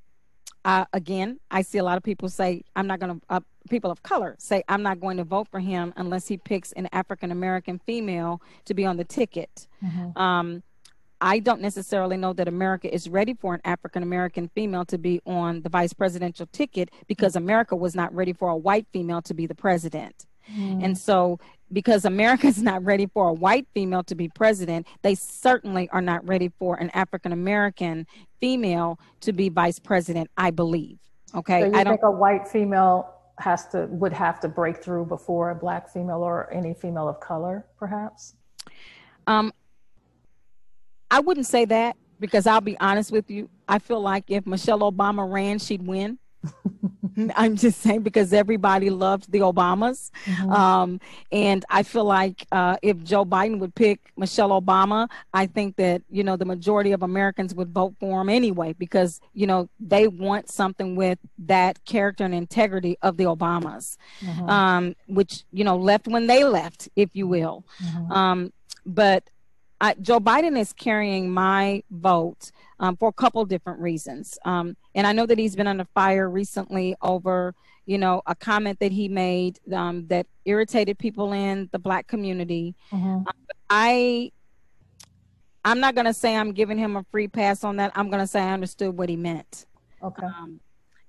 I, 0.66 0.84
again, 0.92 1.38
I 1.48 1.62
see 1.62 1.78
a 1.78 1.84
lot 1.84 1.96
of 1.96 2.02
people 2.02 2.28
say, 2.28 2.64
I'm 2.74 2.88
not 2.88 2.98
going 2.98 3.14
to, 3.14 3.26
uh, 3.30 3.40
people 3.70 3.90
of 3.90 4.02
color 4.02 4.34
say, 4.38 4.64
I'm 4.68 4.82
not 4.82 5.00
going 5.00 5.16
to 5.16 5.24
vote 5.24 5.46
for 5.48 5.60
him 5.60 5.94
unless 5.96 6.26
he 6.26 6.38
picks 6.38 6.72
an 6.72 6.88
African 6.92 7.30
American 7.30 7.78
female 7.78 8.42
to 8.64 8.74
be 8.74 8.84
on 8.84 8.96
the 8.96 9.04
ticket. 9.04 9.68
Mm-hmm. 9.82 10.18
Um, 10.20 10.64
I 11.20 11.38
don't 11.38 11.60
necessarily 11.60 12.16
know 12.16 12.32
that 12.32 12.48
America 12.48 12.92
is 12.92 13.08
ready 13.08 13.32
for 13.32 13.54
an 13.54 13.60
African 13.64 14.02
American 14.02 14.48
female 14.48 14.84
to 14.86 14.98
be 14.98 15.20
on 15.24 15.62
the 15.62 15.68
vice 15.68 15.92
presidential 15.92 16.46
ticket 16.46 16.90
because 17.06 17.36
America 17.36 17.76
was 17.76 17.94
not 17.94 18.12
ready 18.12 18.32
for 18.32 18.48
a 18.48 18.56
white 18.56 18.86
female 18.92 19.22
to 19.22 19.34
be 19.34 19.46
the 19.46 19.54
president. 19.54 20.26
Mm. 20.54 20.84
And 20.84 20.98
so, 20.98 21.38
because 21.72 22.04
America 22.04 22.46
is 22.46 22.62
not 22.62 22.84
ready 22.84 23.06
for 23.06 23.28
a 23.28 23.32
white 23.32 23.66
female 23.74 24.04
to 24.04 24.14
be 24.14 24.28
president, 24.28 24.86
they 25.02 25.14
certainly 25.14 25.88
are 25.90 26.02
not 26.02 26.26
ready 26.26 26.50
for 26.58 26.76
an 26.76 26.90
African 26.90 27.32
American 27.32 28.06
female 28.40 28.98
to 29.20 29.32
be 29.32 29.48
vice 29.48 29.78
president, 29.78 30.30
I 30.36 30.50
believe. 30.50 30.98
Okay. 31.34 31.62
So 31.62 31.66
you 31.66 31.74
I 31.74 31.84
think 31.84 32.02
a 32.02 32.10
white 32.10 32.46
female 32.46 33.12
has 33.38 33.66
to 33.68 33.86
would 33.90 34.12
have 34.12 34.40
to 34.40 34.48
break 34.48 34.82
through 34.82 35.06
before 35.06 35.50
a 35.50 35.54
black 35.54 35.88
female 35.92 36.22
or 36.22 36.52
any 36.52 36.74
female 36.74 37.08
of 37.08 37.20
color, 37.20 37.66
perhaps? 37.78 38.34
Um, 39.26 39.52
I 41.10 41.20
wouldn't 41.20 41.46
say 41.46 41.64
that 41.66 41.96
because 42.18 42.46
I'll 42.46 42.60
be 42.60 42.78
honest 42.80 43.12
with 43.12 43.30
you. 43.30 43.48
I 43.68 43.78
feel 43.78 44.00
like 44.00 44.24
if 44.28 44.46
Michelle 44.46 44.80
Obama 44.80 45.30
ran, 45.30 45.58
she'd 45.58 45.86
win. 45.86 46.18
I'm 47.36 47.56
just 47.56 47.80
saying 47.80 48.02
because 48.02 48.32
everybody 48.32 48.90
loved 48.90 49.30
the 49.30 49.40
Obamas. 49.40 50.10
Mm-hmm. 50.24 50.50
Um, 50.50 51.00
and 51.32 51.64
I 51.70 51.82
feel 51.82 52.04
like 52.04 52.46
uh, 52.52 52.76
if 52.82 53.02
Joe 53.02 53.24
Biden 53.24 53.58
would 53.58 53.74
pick 53.74 54.12
Michelle 54.16 54.50
Obama, 54.50 55.08
I 55.32 55.46
think 55.46 55.76
that, 55.76 56.02
you 56.10 56.24
know, 56.24 56.36
the 56.36 56.44
majority 56.44 56.92
of 56.92 57.02
Americans 57.02 57.54
would 57.54 57.70
vote 57.70 57.94
for 57.98 58.20
him 58.20 58.28
anyway 58.28 58.74
because, 58.74 59.20
you 59.34 59.46
know, 59.46 59.68
they 59.80 60.08
want 60.08 60.50
something 60.50 60.96
with 60.96 61.18
that 61.38 61.84
character 61.84 62.24
and 62.24 62.34
integrity 62.34 62.96
of 63.02 63.16
the 63.16 63.24
Obamas, 63.24 63.96
mm-hmm. 64.20 64.48
um, 64.48 64.96
which, 65.06 65.44
you 65.52 65.64
know, 65.64 65.76
left 65.76 66.06
when 66.06 66.26
they 66.26 66.44
left, 66.44 66.88
if 66.96 67.10
you 67.14 67.26
will. 67.26 67.64
Mm-hmm. 67.82 68.12
Um, 68.12 68.52
but 68.84 69.24
I, 69.80 69.94
Joe 70.00 70.20
Biden 70.20 70.58
is 70.58 70.72
carrying 70.72 71.30
my 71.30 71.82
vote 71.90 72.50
um, 72.80 72.96
for 72.96 73.08
a 73.08 73.12
couple 73.12 73.44
different 73.44 73.80
reasons. 73.80 74.38
Um, 74.44 74.76
and 74.94 75.06
I 75.06 75.12
know 75.12 75.26
that 75.26 75.38
he's 75.38 75.56
been 75.56 75.66
under 75.66 75.84
fire 75.94 76.30
recently 76.30 76.94
over, 77.02 77.54
you 77.84 77.98
know, 77.98 78.22
a 78.26 78.34
comment 78.34 78.80
that 78.80 78.92
he 78.92 79.08
made 79.08 79.60
um, 79.72 80.06
that 80.08 80.26
irritated 80.44 80.98
people 80.98 81.32
in 81.32 81.68
the 81.72 81.78
black 81.78 82.06
community. 82.06 82.74
Mm-hmm. 82.90 83.28
I, 83.68 84.32
I'm 85.64 85.80
not 85.80 85.94
going 85.94 86.06
to 86.06 86.14
say 86.14 86.36
I'm 86.36 86.52
giving 86.52 86.78
him 86.78 86.96
a 86.96 87.04
free 87.10 87.28
pass 87.28 87.64
on 87.64 87.76
that. 87.76 87.92
I'm 87.94 88.08
going 88.08 88.22
to 88.22 88.26
say 88.26 88.40
I 88.40 88.52
understood 88.52 88.96
what 88.96 89.08
he 89.08 89.16
meant. 89.16 89.66
Okay. 90.02 90.24
Um, 90.24 90.60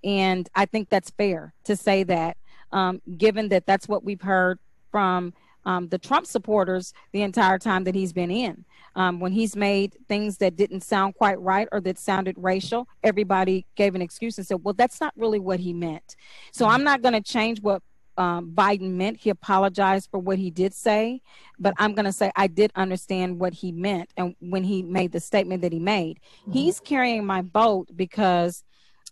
and 0.03 0.49
I 0.55 0.65
think 0.65 0.89
that's 0.89 1.09
fair 1.11 1.53
to 1.65 1.75
say 1.75 2.03
that, 2.03 2.37
um, 2.71 3.01
given 3.17 3.49
that 3.49 3.65
that's 3.65 3.87
what 3.87 4.03
we've 4.03 4.21
heard 4.21 4.59
from 4.91 5.33
um, 5.67 5.89
the 5.89 5.97
Trump 5.97 6.25
supporters 6.25 6.93
the 7.11 7.21
entire 7.21 7.59
time 7.59 7.83
that 7.83 7.93
he's 7.93 8.13
been 8.13 8.31
in. 8.31 8.63
Um, 8.95 9.19
when 9.19 9.33
he's 9.33 9.55
made 9.55 9.95
things 10.07 10.37
that 10.37 10.55
didn't 10.55 10.81
sound 10.81 11.15
quite 11.15 11.39
right 11.41 11.67
or 11.73 11.81
that 11.81 11.99
sounded 11.99 12.35
racial, 12.37 12.87
everybody 13.03 13.65
gave 13.75 13.93
an 13.93 14.01
excuse 14.01 14.37
and 14.37 14.47
said, 14.47 14.63
well, 14.63 14.73
that's 14.73 15.01
not 15.01 15.13
really 15.17 15.39
what 15.39 15.59
he 15.59 15.73
meant. 15.73 16.15
So 16.53 16.67
I'm 16.67 16.85
not 16.85 17.01
going 17.01 17.13
to 17.13 17.21
change 17.21 17.61
what 17.61 17.83
um, 18.17 18.53
Biden 18.55 18.91
meant. 18.91 19.17
He 19.17 19.29
apologized 19.29 20.09
for 20.09 20.19
what 20.19 20.39
he 20.39 20.49
did 20.49 20.73
say, 20.73 21.21
but 21.59 21.73
I'm 21.77 21.93
going 21.93 22.05
to 22.05 22.13
say 22.13 22.31
I 22.35 22.47
did 22.47 22.71
understand 22.75 23.37
what 23.37 23.53
he 23.53 23.73
meant. 23.73 24.09
And 24.15 24.35
when 24.39 24.63
he 24.63 24.81
made 24.83 25.11
the 25.11 25.19
statement 25.19 25.61
that 25.63 25.73
he 25.73 25.79
made, 25.79 26.21
mm-hmm. 26.41 26.53
he's 26.53 26.79
carrying 26.79 27.25
my 27.25 27.41
vote 27.41 27.89
because 27.93 28.63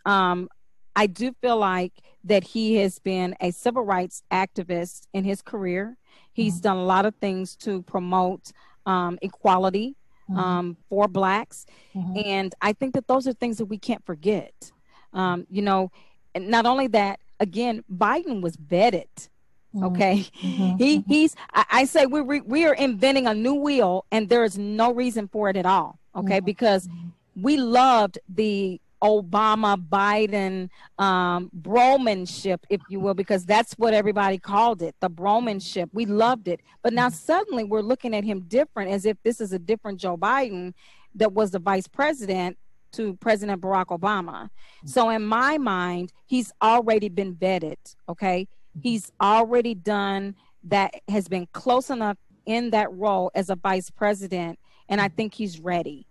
um, 0.05 0.47
I 0.95 1.07
do 1.07 1.33
feel 1.41 1.57
like 1.57 1.91
that 2.23 2.43
he 2.43 2.77
has 2.77 2.97
been 2.99 3.35
a 3.39 3.51
civil 3.51 3.83
rights 3.83 4.23
activist 4.31 5.07
in 5.13 5.23
his 5.23 5.41
career. 5.41 5.97
He's 6.35 6.55
mm-hmm. 6.55 6.63
done 6.63 6.77
a 6.77 6.83
lot 6.83 7.05
of 7.05 7.15
things 7.15 7.55
to 7.57 7.81
promote 7.83 8.51
um, 8.85 9.17
equality 9.21 9.95
mm-hmm. 10.29 10.39
um, 10.39 10.77
for 10.89 11.07
blacks. 11.07 11.65
Mm-hmm. 11.95 12.21
And 12.25 12.55
I 12.61 12.73
think 12.73 12.93
that 12.93 13.07
those 13.07 13.27
are 13.27 13.33
things 13.33 13.57
that 13.57 13.65
we 13.65 13.77
can't 13.77 14.05
forget. 14.05 14.71
Um, 15.13 15.47
you 15.49 15.61
know, 15.61 15.91
and 16.33 16.49
not 16.49 16.65
only 16.65 16.87
that, 16.87 17.19
again, 17.39 17.83
Biden 17.91 18.41
was 18.41 18.57
vetted. 18.57 19.29
Mm-hmm. 19.73 19.83
Okay, 19.85 20.27
mm-hmm. 20.41 20.77
he 20.77 20.99
mm-hmm. 20.99 21.11
he's. 21.11 21.35
I, 21.53 21.65
I 21.69 21.85
say 21.85 22.05
we 22.05 22.21
we 22.21 22.39
we 22.41 22.65
are 22.65 22.73
inventing 22.73 23.27
a 23.27 23.33
new 23.33 23.55
wheel, 23.55 24.05
and 24.09 24.29
there 24.29 24.45
is 24.45 24.57
no 24.57 24.93
reason 24.93 25.27
for 25.27 25.49
it 25.49 25.57
at 25.57 25.65
all. 25.65 25.99
Okay, 26.15 26.39
because 26.39 26.87
we 27.35 27.57
loved 27.57 28.19
the 28.29 28.79
Obama 29.03 29.77
Biden 29.77 30.69
um, 30.97 31.49
bromanship, 31.53 32.65
if 32.69 32.81
you 32.89 32.99
will, 32.99 33.13
because 33.13 33.45
that's 33.45 33.73
what 33.73 33.93
everybody 33.93 34.37
called 34.37 34.81
it 34.81 34.95
the 34.99 35.09
bromanship. 35.09 35.89
We 35.93 36.05
loved 36.05 36.47
it. 36.47 36.61
But 36.81 36.93
now 36.93 37.07
mm-hmm. 37.07 37.15
suddenly 37.15 37.63
we're 37.63 37.81
looking 37.81 38.15
at 38.15 38.23
him 38.23 38.41
different 38.47 38.91
as 38.91 39.05
if 39.05 39.17
this 39.23 39.41
is 39.41 39.53
a 39.53 39.59
different 39.59 39.99
Joe 39.99 40.17
Biden 40.17 40.73
that 41.15 41.33
was 41.33 41.51
the 41.51 41.59
vice 41.59 41.87
president 41.87 42.57
to 42.93 43.15
President 43.15 43.61
Barack 43.61 43.87
Obama. 43.87 44.43
Mm-hmm. 44.43 44.87
So 44.87 45.09
in 45.09 45.25
my 45.25 45.57
mind, 45.57 46.11
he's 46.25 46.51
already 46.61 47.09
been 47.09 47.35
vetted, 47.35 47.77
okay? 48.07 48.47
Mm-hmm. 48.77 48.79
He's 48.81 49.11
already 49.21 49.75
done 49.75 50.35
that, 50.63 50.93
has 51.09 51.27
been 51.27 51.47
close 51.53 51.89
enough 51.89 52.17
in 52.45 52.69
that 52.71 52.91
role 52.93 53.31
as 53.35 53.49
a 53.49 53.55
vice 53.55 53.89
president, 53.89 54.59
and 54.87 55.01
I 55.01 55.07
think 55.07 55.33
he's 55.33 55.59
ready. 55.59 56.07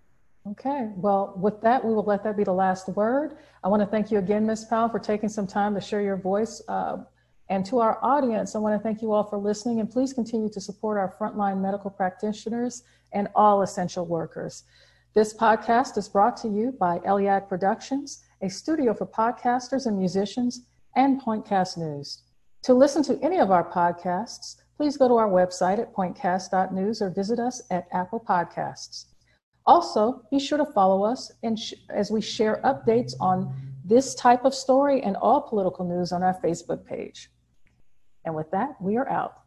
Okay, 0.47 0.91
well, 0.97 1.33
with 1.39 1.63
that, 1.63 1.83
we 1.83 1.95
will 1.95 2.05
let 2.05 2.23
that 2.25 2.37
be 2.37 2.45
the 2.45 2.53
last 2.53 2.89
word. 2.89 3.39
I 3.63 3.69
want 3.69 3.81
to 3.81 3.87
thank 3.87 4.11
you 4.11 4.19
again, 4.19 4.45
Ms. 4.45 4.67
Powell, 4.67 4.91
for 4.91 4.99
taking 4.99 5.31
some 5.31 5.47
time 5.47 5.75
to 5.75 5.81
share 5.81 6.03
your 6.03 6.19
voice. 6.19 6.61
Uh, 6.69 6.99
and 7.49 7.65
to 7.67 7.79
our 7.79 7.99
audience, 8.03 8.55
I 8.55 8.59
want 8.59 8.79
to 8.79 8.83
thank 8.83 9.01
you 9.01 9.13
all 9.13 9.25
for 9.25 9.39
listening 9.39 9.81
and 9.81 9.91
please 9.91 10.13
continue 10.13 10.51
to 10.51 10.61
support 10.61 10.99
our 10.99 11.15
frontline 11.19 11.63
medical 11.63 11.91
practitioners 11.91 12.83
and 13.13 13.29
all 13.35 13.63
essential 13.63 14.05
workers. 14.05 14.65
This 15.15 15.33
podcast 15.33 15.97
is 15.97 16.09
brought 16.09 16.37
to 16.39 16.49
you 16.49 16.73
by 16.73 16.99
Eliad 17.07 17.49
Productions, 17.49 18.23
a 18.43 18.51
studio 18.51 18.93
for 18.93 19.07
podcasters 19.07 19.87
and 19.87 19.97
musicians, 19.97 20.63
and 20.95 21.23
Pointcast 21.23 21.79
News. 21.79 22.23
To 22.65 22.75
listen 22.75 23.03
to 23.05 23.19
any 23.23 23.39
of 23.39 23.51
our 23.51 23.65
podcasts, 23.71 24.57
please 24.77 24.97
go 24.97 25.09
to 25.09 25.15
our 25.15 25.29
website 25.29 25.79
at 25.79 25.95
pointcast.news 25.95 27.01
or 27.01 27.11
visit 27.11 27.39
us 27.39 27.63
at 27.71 27.89
Apple 27.93 28.21
Podcasts. 28.21 29.07
Also, 29.67 30.23
be 30.31 30.39
sure 30.39 30.59
to 30.59 30.67
follow 30.67 31.05
us 31.05 31.33
sh- 31.59 31.75
as 31.89 32.11
we 32.11 32.21
share 32.21 32.61
updates 32.65 33.15
on 33.19 33.55
this 33.85 34.15
type 34.15 34.45
of 34.45 34.55
story 34.55 35.03
and 35.03 35.17
all 35.17 35.41
political 35.41 35.85
news 35.87 36.13
on 36.13 36.23
our 36.23 36.39
Facebook 36.43 36.85
page. 36.85 37.31
And 38.25 38.35
with 38.35 38.51
that, 38.51 38.81
we 38.81 38.97
are 38.97 39.09
out. 39.09 39.44